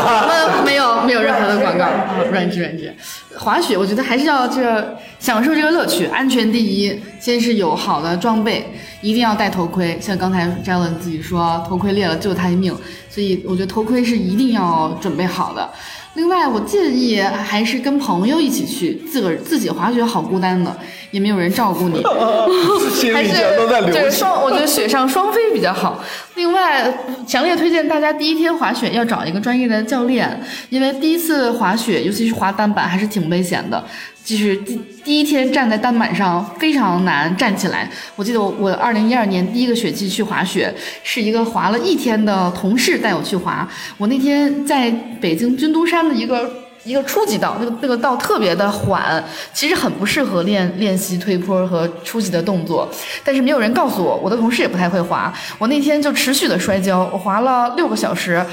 [0.64, 2.94] 没有没有任何的广告，啊软质软质。
[3.38, 8.66] 滑雪我觉得还是要这享受这个乐趣，安全第一，先是有好的装备，
[9.00, 9.96] 一定要戴头盔。
[10.00, 12.76] 像刚才 Jalen 自己说，头盔裂了救他一命，
[13.08, 15.66] 所以我觉得头盔是一定要准备好的。
[16.14, 20.76] 另外，我建议还是跟朋友一起去，自个儿自己滑雪好孤单的，
[21.10, 22.02] 也没有人照顾你。
[22.94, 24.18] 心里还是全都在流就是血。
[24.18, 26.02] 双，我觉得雪上双飞比较好。
[26.34, 26.92] 另外，
[27.26, 33.84] 强烈推荐大家第一天滑雪要找一个专业的教练，因为第一次滑雪，尤其是滑单板，还是挺危险的。
[34.22, 37.90] 就是第第一天站在单板上非常难站起来。
[38.14, 43.66] 我记得我我二零一二年第一个雪季去滑雪，是一个滑了一天的同事带我去滑。
[43.96, 46.48] 我那天在北京军都山的一个
[46.84, 52.88] 一个初级道，那个那个道特别的缓，其实很不适合练练习推坡和初级的动作。
[53.24, 55.32] 但是没有人告诉我，我的同事也不太会滑。
[55.58, 58.44] 我那天就持续的摔跤，我滑了六个小时。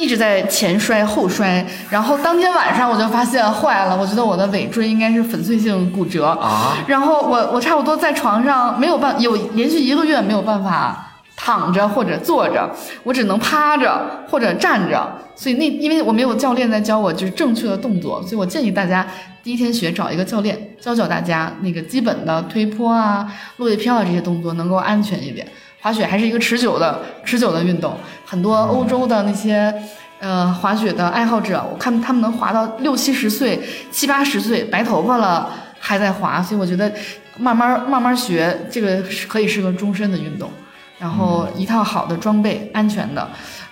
[0.00, 11.07] 一直在前摔后摔，然后当天晚上我就发现坏了，我觉得我的尾椎应该是粉碎性骨折啊然后我我差不多在床上没有办有连续一个月没有办法
[11.40, 12.68] 躺着或者坐着，
[13.04, 15.08] 我只能趴着或者站着。
[15.36, 19.06] 所以那因为我没有教练在教我就是正确的动作，所以我建议大家
[19.42, 25.46] 第一天学找一个教练教教大家那个基本的推坡啊、落叶飘啊这些动作能够安全一点。
[25.80, 27.96] 滑雪还是一个持久的持久的运动，
[28.26, 29.72] 很多欧洲的那些。
[30.20, 33.56] 呃，滑雪的爱好者，我看他们能滑到六七十岁、
[33.92, 35.48] 七八十岁，白头发了
[35.78, 36.92] 还在滑，所以我觉得
[37.38, 40.50] 慢慢慢慢学，这个是可以是个终身的运动。
[40.98, 43.28] 然后一套好的装备，安全的，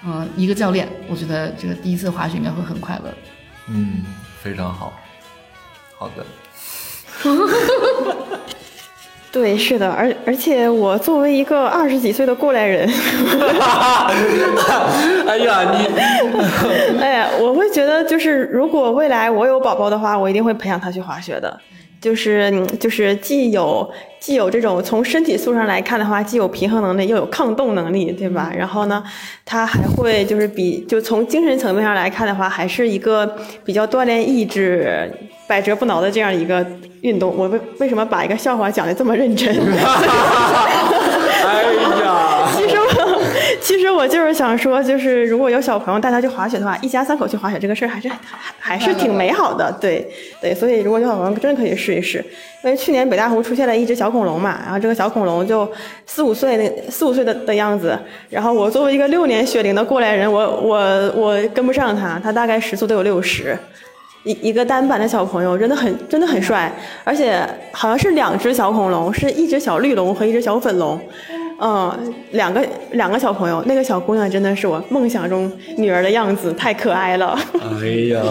[0.07, 3.13] 嗯、一个教练，我觉得这个第一次滑雪应该会很快乐。
[3.69, 4.05] 嗯，
[4.41, 4.93] 非常好，
[5.99, 6.25] 好的。
[9.33, 12.89] 对，是的，而而且我作为一个二十几岁的过来人
[15.29, 15.87] 哎呀，你
[17.01, 21.61] 哎呀，我会觉得就是如果未来我有宝宝的话，我一定会培养他去滑雪的。
[22.07, 23.91] 就是嗯就是既有
[24.21, 28.53] 既有这种从身体素质上来看的话，既有平衡能力，又有抗冻能力，对吧？
[28.57, 29.03] 然后呢，
[29.45, 35.13] 他还会就是比就从精神层面上来看的话，还是一个比较锻炼意志、
[35.49, 36.65] 百折不挠的这样一个
[37.01, 37.35] 运动。
[37.37, 39.53] 我为为什么把一个笑话讲的这么认真？
[43.67, 48.17] 其实我，就是想说，就是如果有小朋友带他去滑雪的话，一家三口去滑雪这个事儿还是还
[48.61, 49.77] 还是挺美好的。
[49.81, 50.09] 对
[50.41, 52.25] 对，所以如果有小朋友真的可以试一试。
[52.63, 55.69] 因为去年北大湖出现了一只小恐龙嘛，然后这个小恐龙就
[56.07, 57.99] 四五岁那四五岁的的样子，
[58.31, 63.59] 然后我作为一个六年雪龄的过来人，我我我跟不上他，他大概时速都有六十。
[64.23, 71.01] 一一个单板的小朋友真的很真的很帅，而且好像是两只小恐龙，是一只小绿龙和一只小粉龙，
[71.59, 77.39] 嗯，两个两个小朋友，那个小姑娘真的是我梦想中女儿的样子，太可爱了。
[77.81, 78.23] 哎呀，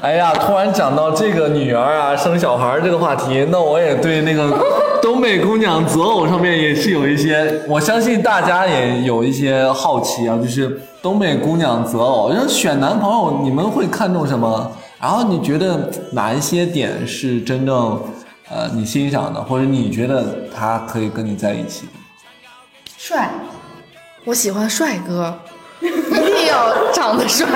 [0.00, 4.56] 哎呀，突然讲到这个女儿啊生小孩儿这个话题，那我也对那个
[5.02, 14.70] 东北姑娘择偶上面也是有一些，我相信大家也有一些好奇啊，就是东北姑娘择偶，就是选男朋友，你们会看重什么？
[15.00, 18.00] 然后你觉得哪一些点是真正
[18.48, 21.86] 呃你欣赏的，或者你觉得他可以跟你在一起？
[23.02, 23.30] 帅，
[24.26, 25.34] 我喜欢帅哥，
[25.80, 27.46] 一定要长得帅。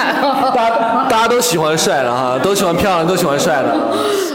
[0.55, 3.77] 大家大家都喜欢帅的哈，都喜欢漂亮，都喜欢帅的。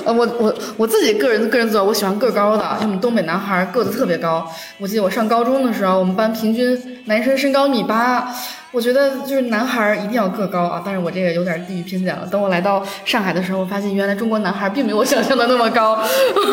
[0.05, 4.47] 呃，我我我自己个人个人做，我喜欢个高的，因为我们东北男孩个子特别高。
[4.77, 8.31] 我记得我上高中的时候，我们班平均男生身高一米八，
[8.71, 10.81] 我觉得就是男孩一定要个高啊。
[10.85, 12.27] 但是我这个有点地域偏见了。
[12.31, 15.99] 等我来到上海的时候，我发现原来中国男孩并没有我想象的那么高，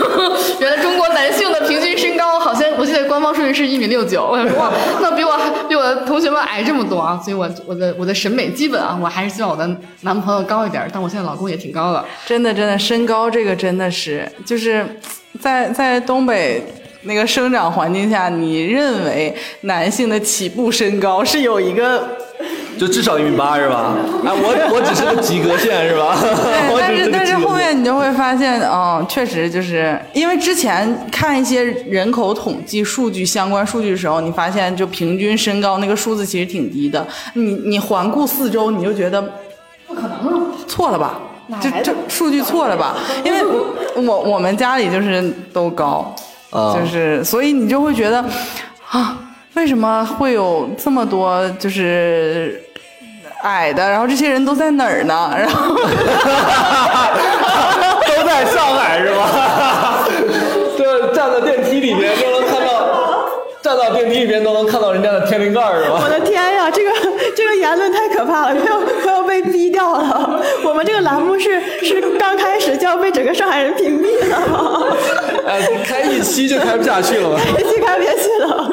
[0.60, 7.20] 原来中国男性的平均身高好像我记得官方数据是一米六九，我想说哇，那比我比我的同学们矮这么多啊。
[7.22, 9.68] 所以我我的我的审美基本啊，我还是希望我的
[10.02, 12.04] 男朋友高一点，但我现在老公也挺高的。
[12.24, 14.86] 真的真的，身高这个真的是就是
[15.40, 16.62] 在在东北
[17.06, 22.06] 那个生长环境下，你认为男性的起步身高是有一个
[22.78, 23.94] 就至少一米八是吧？
[24.24, 26.18] 哎，我 我只是个及格线是吧？
[26.20, 37.06] 对， 但是但是后面你就会发现，嗯，确实就是因为之前看一些人口统计数据相关数据的时候，你发现就平均身高那个数字其实挺低的。
[37.34, 39.22] 你你环顾四周，你就觉得
[39.86, 40.46] 不可能啊！
[40.66, 41.20] 错了吧？
[41.62, 42.96] 这这数据错了吧？
[43.24, 46.14] 因为我我我们家里就是都高，
[46.50, 48.24] 啊就是所以你就会觉得
[48.90, 49.18] 啊，
[49.54, 52.62] 为什么会有这么多就是
[53.42, 53.88] 矮的？
[53.88, 55.30] 然后这些人都在哪儿呢？
[55.36, 55.74] 然后
[58.06, 60.08] 都在上海是吧？
[60.78, 63.28] 就站在电梯里面都能看到，
[63.62, 66.08] 站到电梯里面都能看到人家的天灵盖是吧 我？
[66.08, 66.90] 的天呀，这个
[67.36, 70.40] 这个言论太可怕了，快要快要被逼掉了。
[70.64, 74.96] 我们这个栏目是是刚开始就要被整个上海人屏蔽了
[75.46, 75.60] 呃？
[75.84, 77.40] 开一期就开不下去了吧？
[77.58, 78.70] 一期开不下去了。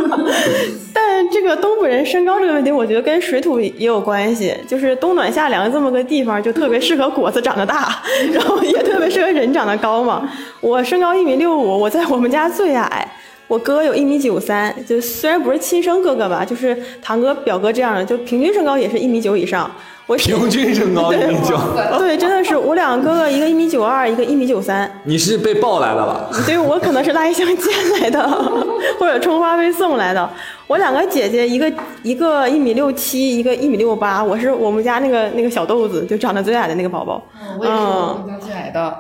[0.94, 4.56] 但这个东北人身高这个问题，我觉得跟水土也有关系。
[4.68, 8.02] 就是冬暖夏凉这么个地方，就特别适合果子长得大，
[8.34, 10.30] 然后也特别适合人长得高嘛。
[10.62, 13.08] 我身高一米六五，我在我们家最矮。
[13.48, 19.70] 我哥有一米九三，就虽然不是亲生哥哥吧，就是堂哥、表哥这样的，就平均身高也是一米九以上。
[20.06, 21.58] 我平均身高 一米九，
[21.98, 24.90] 对，真的是我两个哥哥，一个一米九二，一个一米九三。
[25.06, 26.30] 你是被抱来的吧？
[26.46, 28.22] 对我可能是拉一箱捡来的，
[29.00, 30.30] 或者充话费送来的。
[30.74, 34.24] 我两个姐姐，一个一个一米六七，一个一米六八。
[34.24, 37.24] 我是我们家那个那个小豆子，就长得最矮的那个宝宝。
[37.60, 39.00] 我也是我们家最矮的。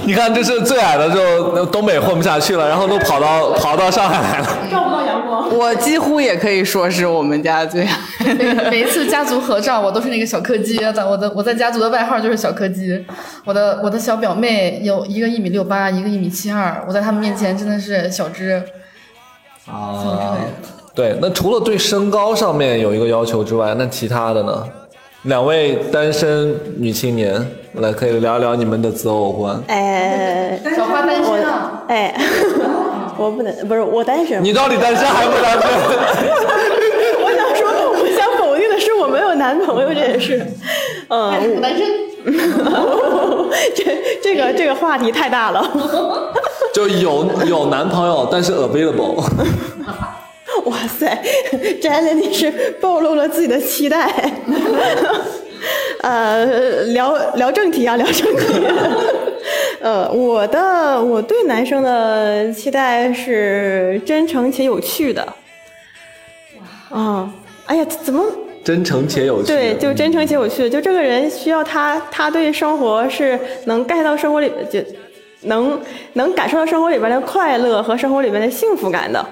[0.06, 4.46] 你看，这是最矮的，就东北混不下去了，然后都跑到跑到上海来了。
[4.70, 5.54] 照不到阳光。
[5.54, 7.98] 我几乎也可以说是我们家最矮。
[8.38, 10.78] 每每一次家族合照，我都是那个小柯基。
[10.78, 13.04] 在我的我在家族的外号就是小柯基。
[13.44, 16.82] 我的我的小表妹有一个一米六八，一个一米七二。
[16.88, 18.62] 我在他们面前真的是小只。
[19.66, 20.36] 啊，
[20.94, 24.64] 对，那除了对身高上面有一个要求之外，那其他的呢？
[25.24, 29.62] 两位单身女青年，来可以聊聊你们的择偶观。
[29.68, 31.82] 哎，小花单身啊？
[31.88, 32.14] 哎，
[33.18, 34.42] 我不能，不是我单身。
[34.42, 35.68] 你到底单身还不单身？
[37.22, 37.68] 我想说，
[38.00, 40.42] 我想否定的是我没有男朋友这件事。
[41.08, 41.86] 嗯，我单身。
[43.74, 43.84] 这
[44.22, 45.62] 这个这个话题太大了。
[46.74, 49.22] 就有有男朋友，但是 available。
[50.66, 51.22] 哇塞，
[51.80, 54.12] 真的你是暴露了自己的期待。
[56.02, 58.66] 呃，聊聊正题啊，聊正题。
[59.80, 65.26] 呃，我的我对男生的期待是真诚且有趣的。
[66.90, 67.32] 啊，
[67.66, 68.24] 哎呀，怎么？
[68.62, 69.48] 真诚且有趣。
[69.48, 70.68] 对，就真诚且有趣。
[70.68, 74.80] 就这个人需要他，他对生活是能 get 到生活里，就
[75.42, 75.80] 能
[76.14, 79.24] 能感受到生活里边的快乐和生活里边的幸福感的。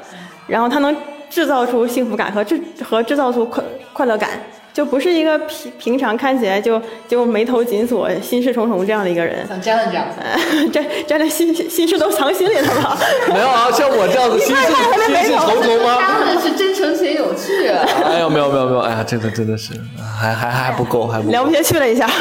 [0.47, 0.97] 然后他能
[1.29, 4.31] 制造出幸福感和制和制造出快快乐感，
[4.79, 9.45] 就不是一个平平常看起来就就眉头紧锁、心事重重这样的一个人。
[9.49, 10.07] 像 j a 这样。
[10.73, 12.97] 这这的心心事都藏心里了吧？
[13.35, 15.99] 没有啊，像我这样子心事心事重重吗？
[16.01, 17.67] 他们是真诚且有趣。
[17.67, 19.73] 哎呦，没有没有没有，哎呀，这个真的是
[20.17, 21.31] 还还还不够，还不够。
[21.33, 22.07] 聊不下去了一下。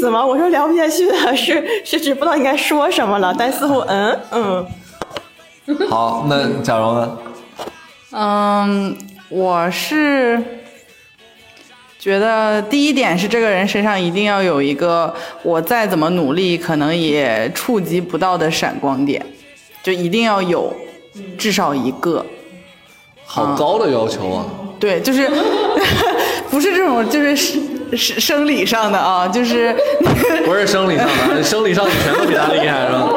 [0.00, 0.24] 思吗？
[0.24, 4.66] 我说聊不下去了，是 是指不知道应该说什么了，但似乎嗯嗯。
[5.88, 7.18] 好，那贾蓉呢？
[8.12, 8.96] 嗯，
[9.28, 10.42] 我是
[11.98, 19.24] 觉得第一点是这个人身上一定要有一个我再怎么努力可能也触及不到的闪光点，
[19.82, 20.74] 就一定要有
[21.38, 22.24] 至少一个。
[23.26, 24.44] 好高的要求啊！
[24.78, 25.28] 对，就是
[26.50, 27.58] 不是这种，就是
[27.96, 29.74] 生生理上的啊，就是
[30.44, 33.10] 不是生理上的，生理上你全都比他厉害是吧？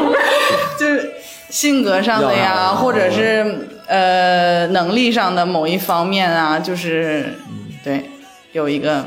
[0.80, 1.11] 就是
[1.49, 7.34] 性格上的呀，或者是呃能力上的某一方面啊，就是
[7.84, 8.03] 对
[8.51, 9.05] 有一个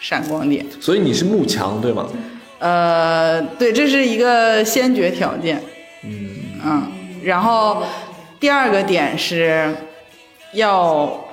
[0.00, 0.64] 闪光点。
[0.80, 2.06] 所以你是慕强对吗？
[2.60, 5.62] 呃，对，这是一个先决条件。
[6.02, 6.86] 嗯
[7.24, 7.82] 然后
[8.38, 9.74] 第二个点是
[10.52, 11.28] 要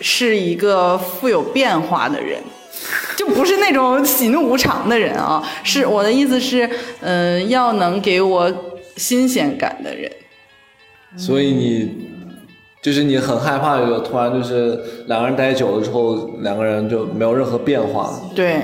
[0.00, 2.42] 是一个富有变化的人。
[3.16, 6.68] 就不是那种喜怒无常的人啊，是我的意思是，
[7.00, 8.52] 嗯、要能给我
[8.96, 10.10] 新鲜感的人。
[11.16, 12.08] 所以你
[12.82, 18.60] 就是你很害怕就突然就是两个人待久了之后，两个人就没有任何变化，对，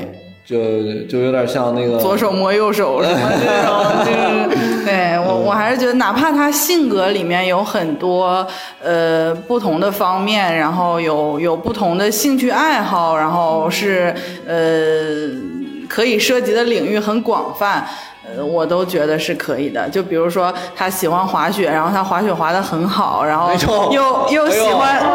[0.51, 8.44] 就就有点像那个左手摸右手什么 这种，就是对我我还是觉得，哪怕他性格里面有很多
[8.82, 14.12] 呃不同的方面，然后有有不同的兴趣爱好，然后是
[14.44, 15.30] 呃
[15.88, 17.86] 可以涉及的领域很广泛。
[18.36, 19.88] 呃，我都觉得是可以的。
[19.88, 23.51] 就比如说，他喜欢滑雪，然后他滑雪滑得很好，然后
[23.90, 25.07] 又又喜欢，哎呦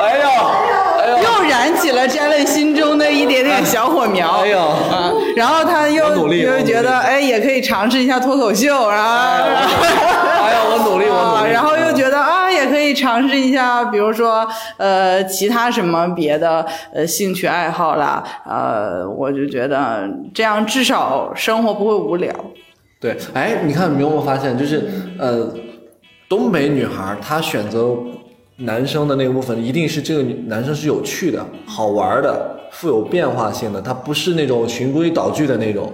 [0.00, 0.75] 哎呦
[1.08, 4.42] 又燃起了 Jelly 心中的一点点小火苗。
[4.42, 9.10] 哎呦啊，然后他又又觉得哎，也可以尝试一下脱口秀，然后。
[9.10, 11.52] 哎呀，我努力，我努啊，力。
[11.52, 14.46] 然后又觉得啊，也可以尝试一下，比如说
[14.76, 22.32] 呃，其他什么别的呃兴趣爱好啦，呃，我就觉得这样至少生活不会无聊。
[23.00, 24.88] 对，哎，你看，你有没有发现，就是
[25.18, 25.52] 呃，
[26.28, 27.96] 东北女孩她选择
[28.56, 35.92] 男生的那个部分，一定是这个男生是有趣的、好玩的、富有变化性的，他不是那种循规蹈矩的那种。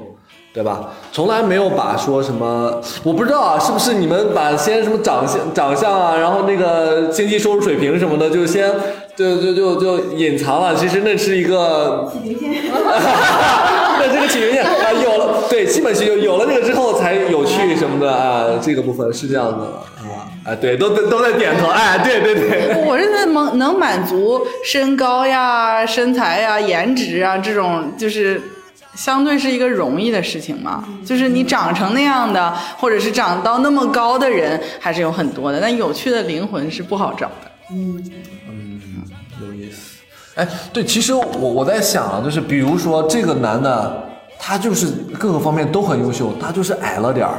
[0.54, 0.90] 对吧？
[1.10, 8.70] 从来没有把说什么，我不知道啊，是不是你们把先什么长相、长相啊，然后那个经济收入水平什么的，就先
[9.16, 10.76] 就就就就隐藏了。
[10.76, 12.12] 其实那是一个
[13.98, 19.66] 那这个起源线啊，有了，对，基本是有有了这个之后才有趣什么的啊，这个部分是这样的
[20.44, 28.40] 啊，啊，对，都都都在点头，哎，对对对，我认为能能满足身高呀、身材呀、颜值啊这种，就是
[28.94, 30.84] 相对是一个容易的事情嘛。
[31.04, 35.60] 就是你长成那样的，或者是长到那么高的人，还是有很多的。
[35.60, 37.50] 但有趣的灵魂是不好找的。
[37.70, 38.02] 嗯
[38.48, 38.80] 嗯
[39.40, 39.98] 有意思。
[40.34, 44.86] 哎，对，其实我我在想啊，就是比如说这个男的，他就是
[45.18, 47.34] 各个方面都很优秀，他就是矮了点儿，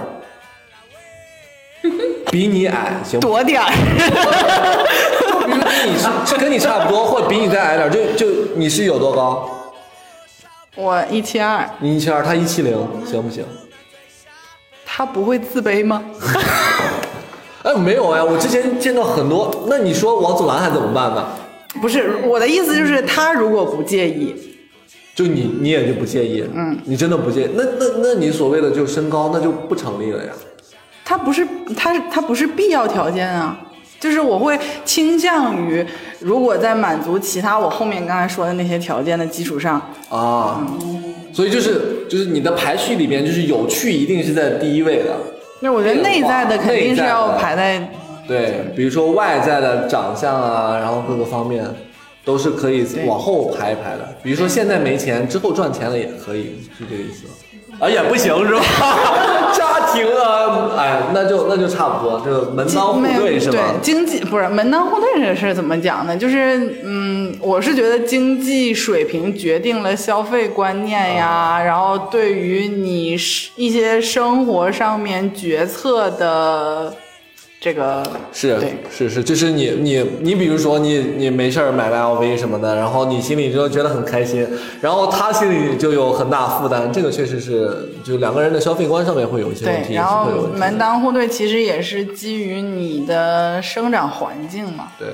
[2.34, 3.28] 比你矮，行不？
[3.28, 3.70] 多点儿，
[5.46, 5.54] 比
[5.88, 8.26] 你是跟你差不多，或者比你再矮点儿，就就
[8.56, 9.48] 你是有多高？
[10.76, 12.76] 我一七二，你一七二，他一七零，
[13.06, 13.46] 行不行？
[14.84, 16.04] 他不会自卑吗？
[17.62, 21.28] 哎，没有哎，我之前见到很多，那你说王祖蓝还怎么办呢？
[21.80, 24.34] 不是，我的意思就是他如果不介意，
[25.14, 30.32] 就你你也就不介意，嗯，你真的不介意，那那那你所谓的就身高，那就不成立了呀。
[31.06, 33.60] 他不是他他不是必要条件啊。
[34.00, 35.86] 就是我会倾向于，
[36.20, 40.62] 如果在满足其他我后面刚才说的那些条件的基础上，啊，
[41.32, 45.16] 所以就是就是你的排序里边，就是有趣一定是在第一位的。
[45.62, 47.90] 那我觉得内在的肯定是要排在
[48.28, 51.66] 对，比如说外在的长相啊，然后各个方面
[52.26, 54.14] 都是可以往后排一排的。
[54.22, 57.78] 比如说现在没钱，之后赚钱了也可以，是这个意思吗？
[57.80, 58.62] 啊，也不行是吧？
[59.94, 63.58] 家庭啊，哎，那就那就差不多，这个门当户对对是吧？
[63.82, 66.18] 经济不是门当户对这事儿怎么讲呢？
[66.18, 76.94] 就是嗯，我是觉得经济水平决定了消费观念呀，然后对于你是一些生活上面决策的
[77.64, 78.04] 这个
[78.34, 78.60] 是
[78.92, 84.46] 是是，就是你你你，比如说你你没事儿买个 LV 什么的，然后你心里就觉得很开心，
[84.82, 94.90] 然后他心里就有很大负担，这个确实是就两个人的消费观上面会有一些问题，对，然后门当户对其实也是基于你的生长环境嘛。
[95.00, 95.08] 对。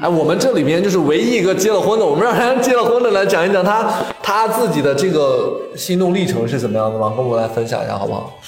[0.00, 3.92] 哎，我们这里边就是唯一一个结了婚的，我们让人结了婚的来讲一讲他
[4.22, 7.12] 他自己的这个心路历程是怎么样的吗？
[7.16, 8.38] 跟我们来分享一下好不好？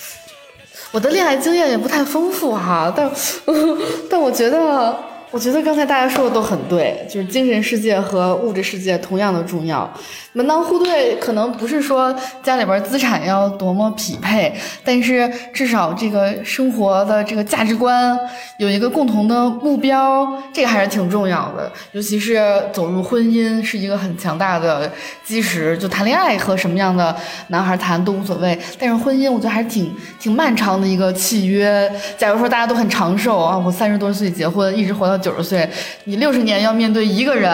[0.93, 3.11] 我的恋爱经验也不太丰富哈，但
[4.11, 4.97] 但我觉得，
[5.33, 9.89] 我觉得刚才大家说的都很对，就是精神世界和物质世界同样的重要。
[10.33, 14.53] 门当户对可能不是说家里边资产要多么匹配，
[14.85, 18.17] 但是至少这个生活的这个价值观
[18.59, 21.71] 有一个共同的目标，这个还是挺重要的。
[21.93, 22.41] 尤其是
[22.73, 24.91] 走入婚姻是一个很强大的
[25.25, 27.15] 基石，就谈恋爱和什么样的
[27.49, 31.91] 男孩谈都无所谓，但是婚姻我觉得还是挺挺漫长的一个契约。
[32.17, 35.69] 假如说大家都很长寿啊，我三十多岁结婚，一直活到九十岁，
[36.05, 37.53] 你六十年要面对一个人，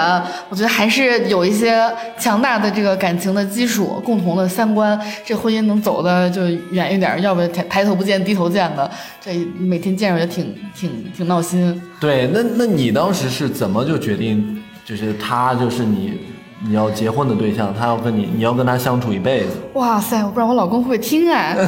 [0.48, 1.84] 我觉得还是有一些
[2.18, 8.90] 强大的这个感情的基础，共同的三观，这婚姻能走的就远一点，要不抬抬头不见低头见的，
[9.20, 11.82] 这每天见着也挺挺挺闹心。
[12.00, 16.20] 对，那那你当时是怎么就决定，就是他就是你
[16.66, 19.48] 你要结婚的对象，他要跟你你要跟他相处一辈子？
[19.74, 21.54] 哇塞，我不知道我老公会不会听啊？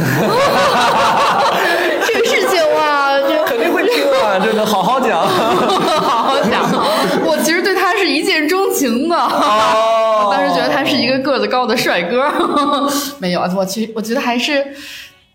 [2.07, 5.26] 这个事情哇，这肯定会听啊，这个好好讲。
[9.09, 12.31] 的，哦 我当时觉得他是一个个子高的帅哥。
[13.19, 14.65] 没有，我其实我觉得还是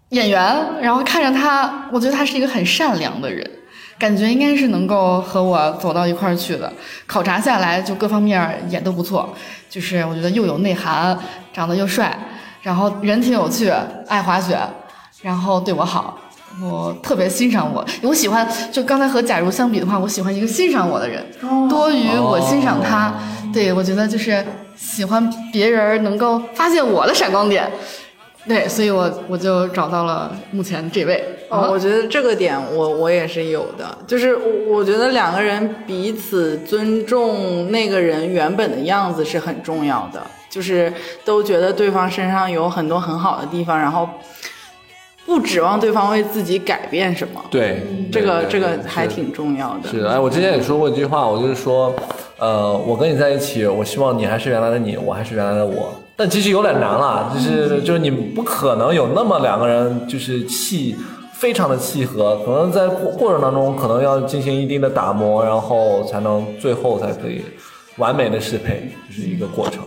[0.10, 3.50] 演员，然后看着他，我觉得他是一个很善良的人。
[4.00, 6.72] 感觉应该是能够和我走到一块儿去的。
[7.06, 9.30] 考察下来，就各方面也都不错，
[9.70, 11.18] 就是我觉得又有内涵，
[11.54, 12.18] 长得又帅，
[12.64, 13.72] 然后人挺有趣，
[14.08, 14.60] 爱滑雪，
[15.22, 16.18] 然后对我好，
[16.62, 17.86] 我特别欣赏我。
[18.02, 21.26] 我喜欢，就刚才和假如相比的话，我喜欢一个欣赏我的人，
[21.70, 23.14] 多于我欣赏他。
[23.54, 24.44] 对我觉得就是
[24.76, 27.70] 喜欢别人能够发现我的闪光点。
[28.46, 31.24] 对，所以我我就找到了目前这位。
[31.50, 40.92] 哦，我觉得这个点我我也是有的，就是我我觉得两个人彼此尊重那个人原本的样子是很重要的，就是
[41.24, 44.10] 都觉得对方身上有很多很好的地方，然后
[45.26, 47.44] 不指望对方为自己改变什么。
[47.50, 49.90] 对，这个这个还挺重要的。
[49.90, 51.94] 是，哎，我之前也说过一句话，我就是说，
[52.38, 55.94] 呃，我跟你在一起，我希望你还是原来的你，我还是原来的我。
[56.16, 60.96] 但其实有点难了，就是就是你不可能有那么两个人就是契
[61.34, 67.42] 非常的契合，可能在过过程当中可能要进行一定的打磨，然后才能最后才可以
[67.98, 69.84] 完美的适配，就是一个过程。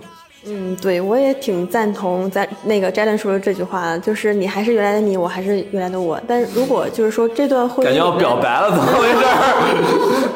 [0.49, 6.21] 嗯，对，我也挺赞同在那个 Jalen 说的这句话，就是你还是原来的你，我还是原来的我。
[6.27, 10.31] 但如果就是说这段婚姻感觉要表白了，怎么回事？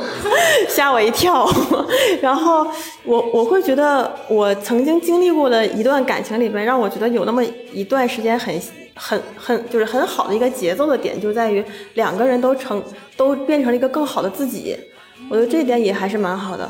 [0.68, 1.48] 吓我一跳。
[2.20, 2.66] 然后
[3.04, 7.40] 我我会觉得，我曾经经历过的一段感情里边，让我觉得有那么
[7.72, 8.60] 一段时间很
[8.94, 12.82] 很很就是很好的一个节奏的点，就在于两个人都成
[13.16, 14.76] 都变成了一个更好的自己。
[15.28, 16.68] 我觉得这一点也还是蛮好的。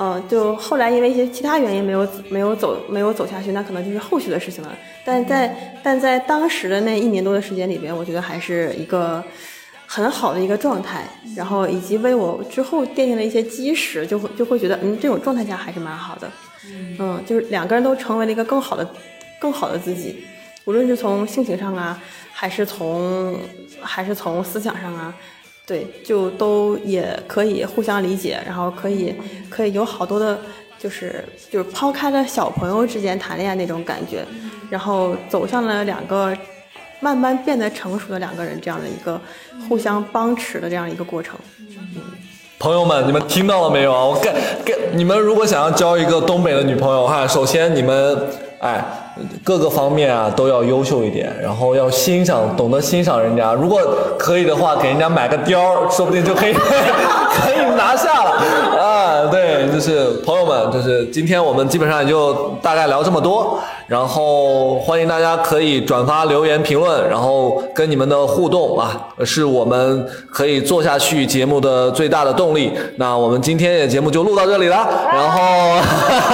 [0.00, 4.72] 嗯，就后来因为一些其他原因没有没有走没有走下去，那可能就是后续的事情了。
[5.04, 9.22] 但在但在当时的那一年多的时间里边，我觉得还是一个
[9.86, 11.02] 很好的一个状态，
[11.34, 16.30] 然后以及为我之后奠定了一些基石，就会就会觉得嗯，这种状态下还是蛮好的。
[17.00, 18.88] 嗯，就是两个人都成为了一个更好的
[19.40, 20.24] 更好的自己，
[20.64, 22.00] 无论是从性情上啊，
[22.32, 23.36] 还是从
[23.80, 25.12] 还是从思想上啊。
[25.68, 29.14] 对，就都也可以互相理解，然后可以
[29.50, 30.38] 可以有好多的，
[30.78, 34.24] 就是就是抛开了小朋友之间谈恋爱那种感觉，
[34.70, 36.34] 然后走向了两个
[37.00, 39.20] 慢慢变得成熟的两个人这样的一个
[39.68, 41.38] 互相帮持的这样一个过程。
[42.58, 44.04] 朋友们，你们听到了没有啊？
[44.04, 48.26] 我跟跟你们如果想要交一个东北的女朋友哈，首先你们
[48.60, 48.82] 哎
[49.44, 53.52] 各个方面啊都要优秀一点，然后要欣赏，懂得欣赏人家。
[53.52, 53.80] 如果
[54.18, 56.52] 可以的话，给人家买个貂，说不定就可以
[57.32, 58.40] 可以拿下了。
[59.68, 72.72] 就是朋友们，就是今天我们基本上也就大概聊这么多，然后欢迎大家可以转发、留言、评论，然后跟你们的互动啊，是我们可以做下去节目的最大的动力。
[72.96, 75.40] 那我们今天的节目就录到这里了，然后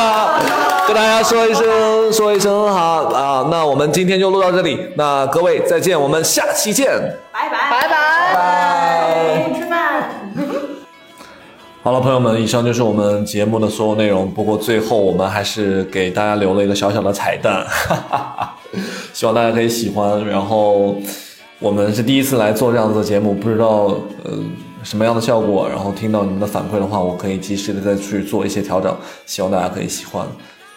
[0.87, 6.91] 跟大家说一声说一声好啊，那我们今天就录到这里，那各位再见，我们下期见。
[11.85, 14.31] 好了，朋友们，以上就是我们节目的所有内容。
[14.31, 18.57] 不过最后我们还是给大家留了一个小小的彩蛋，哈哈哈
[19.13, 20.27] 希望大家可以喜欢。
[20.27, 20.97] 然后
[21.59, 24.33] 我们是第一次来做这样子的节目，不知道呃
[24.83, 25.69] 什么样的效果。
[25.69, 28.97] 然后听到你们的反馈的话，我可以及时的再去做一些调整。
[29.27, 30.27] 希望大家可以喜欢，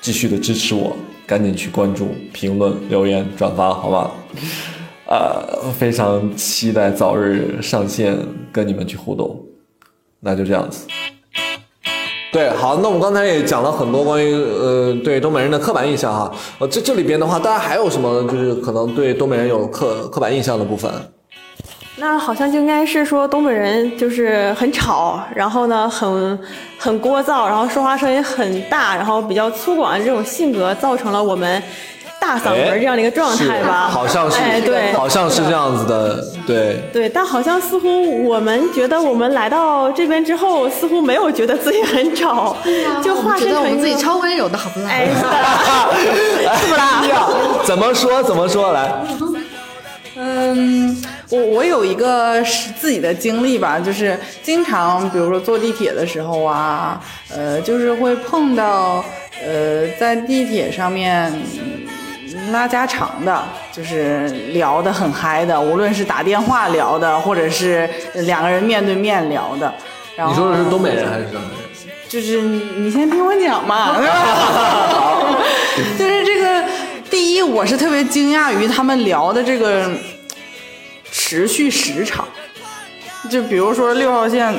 [0.01, 0.91] 继续的支持我，
[1.25, 4.11] 赶紧去关注、评论、留言、转发，好吧？
[5.07, 8.17] 呃，非常期待早日上线
[8.51, 9.46] 跟你们去互动。
[10.19, 10.87] 那就这样子。
[12.31, 20.91] 对，好，那我们刚才也讲了很多关于呃对东北人的刻板印象哈，呃这这里边的话，大家还有什么就是可能对东北人有刻刻板印象的部分？
[21.99, 26.39] 那好像就应该是说东北人就是很吵，然后呢很
[26.77, 31.63] 很聒噪，然后说话声音很大，然后比较粗犷，这种性格造成了我们
[32.27, 33.87] 大嗓门这样的一个状态吧？
[33.87, 36.83] 好像是，哎，对，好像是这样子的，对。
[36.91, 42.57] 对，但好像似乎我们觉得我们来到这边之后，似乎没有觉得自己很吵，
[43.01, 44.89] 就化身觉得我成一个们自己超温柔的，好不啦？
[44.89, 45.07] 哎，
[46.59, 47.01] 是 不啦？
[47.63, 48.21] 怎么说？
[48.21, 48.73] 怎么说？
[48.73, 48.91] 来，
[50.17, 56.99] 嗯，我我有一个是自己的经历吧，就是经常比如说坐地铁的时候啊，
[57.33, 59.03] 呃，就是会碰到
[59.45, 61.66] 呃在地铁上面嗯
[62.51, 69.73] 拉家常的，就是聊得很嗨的，无论是打电话聊的，或者是两个人面对面聊的。
[70.15, 71.93] 然后你说的是东北人还是东北人？
[72.09, 75.37] 就是你你先听我讲嘛，对吧？
[75.99, 76.63] 就是这个，
[77.09, 79.91] 第一，我是特别惊讶于他们聊的这个
[81.11, 82.25] 持续时长，
[83.29, 84.57] 就比如说六号线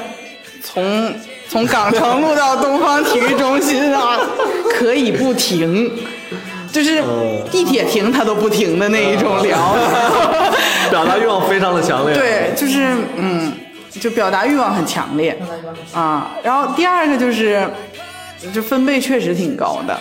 [0.63, 1.15] 从
[1.49, 4.21] 从港城路到东方体育中心啊，
[4.79, 5.91] 可以不停，
[6.73, 7.03] 就是
[7.51, 9.77] 地铁停他都不停的那一种聊。
[10.91, 12.15] 表达欲望非常的强烈。
[12.15, 13.53] 对，就是嗯，
[14.01, 15.37] 就表达欲望很强烈
[15.93, 16.31] 啊。
[16.43, 17.69] 然后第二个就是，
[18.55, 19.99] 就分贝确实挺高的。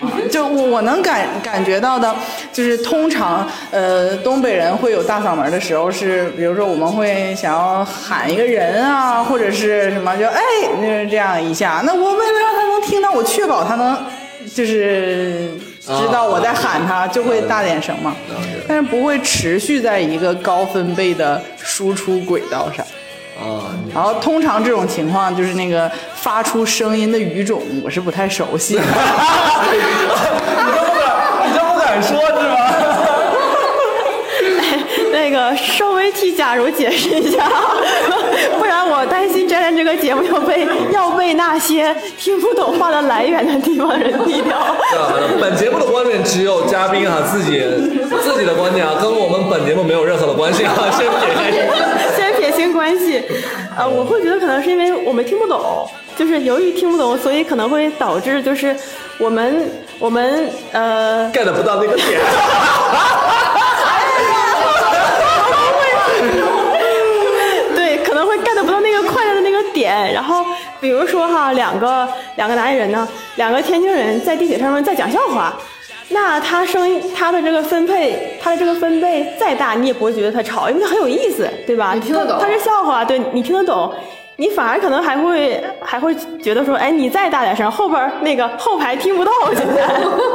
[0.00, 2.12] 啊，就我我能感感觉到的，
[2.52, 10.40] 就是通常呃东北人会有大嗓门的时候是，比如说我们会想要喊一个人啊，或者是什么就哎
[10.80, 11.82] 就是这样一下。
[11.84, 13.96] 那我为了让他能听到，我确保他能
[14.52, 15.50] 就是
[15.84, 18.14] 知道我在喊他，就会大点声嘛。
[18.68, 22.86] 但是不会持续在一个高分贝的输出轨道上。
[23.40, 28.82] 啊，然后通常这种情况就是那个发出声音的语种，我是不太熟悉的。
[29.72, 32.56] 你都不敢，你都不敢说是吧？
[35.10, 37.48] 那个稍微替假如解释一下，
[38.58, 44.58] 不然我担心摘摘这个节目要被要被那些听不懂话的来源的地方人毙掉。
[46.32, 47.62] 只有嘉宾哈自己
[48.22, 51.52] 自己的观点啊，跟我们本节目没有任何的关系啊， 先撇开。
[52.16, 53.22] 先撇清关系，
[53.76, 58.74] 呃，我会觉得可能是因为我们听不懂，就是由于听不懂，所以可能会导致就是
[59.18, 62.08] 我们我们呃 get 不到那个点。
[67.76, 70.14] 对，可能会 get 不到那个快乐的那个点。
[70.14, 70.46] 然后
[70.80, 73.06] 比如说哈，两个两个哪里人呢？
[73.36, 75.52] 两个天津人在地铁上面在讲笑话。
[76.12, 81.92] 那他声音，他的这个分配，他的这个分贝再大，你也不会觉得他吵，因为他很有意思，对吧？
[81.94, 83.92] 你听得懂他是笑话，对你听得懂，
[84.36, 89.88] 你反而可能还会还会觉得说，哎，你再大点声，后边那个后排听不到，现在，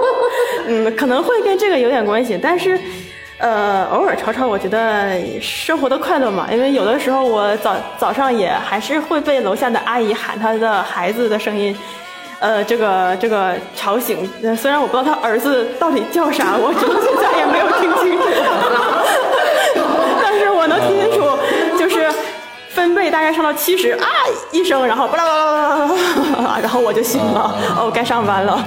[0.68, 2.80] 嗯，可能会跟这个有点关系，但是。
[3.40, 11.78] 呃，偶尔吵吵，我觉得生活的快乐嘛，因为有的时候我早早上也还是会被楼下的阿姨喊她的孩子的声音，
[12.40, 14.30] 呃，这个这个吵醒。
[14.44, 18.24] 呃虽然我不知道他儿子到底叫啥，我直到现在也没有听清楚，
[20.22, 21.26] 但是我能听清楚，
[21.78, 22.10] 就是
[22.70, 24.08] 分贝大概上到七十啊
[24.52, 25.96] 一声，然后巴拉巴拉巴
[26.54, 28.64] 拉，然后我就醒了，哦，该上班了。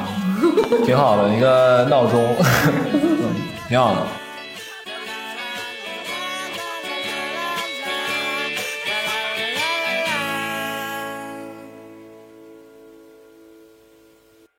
[0.85, 2.35] 挺好的一个闹钟，
[2.93, 3.35] 嗯，
[3.69, 3.99] 挺好的。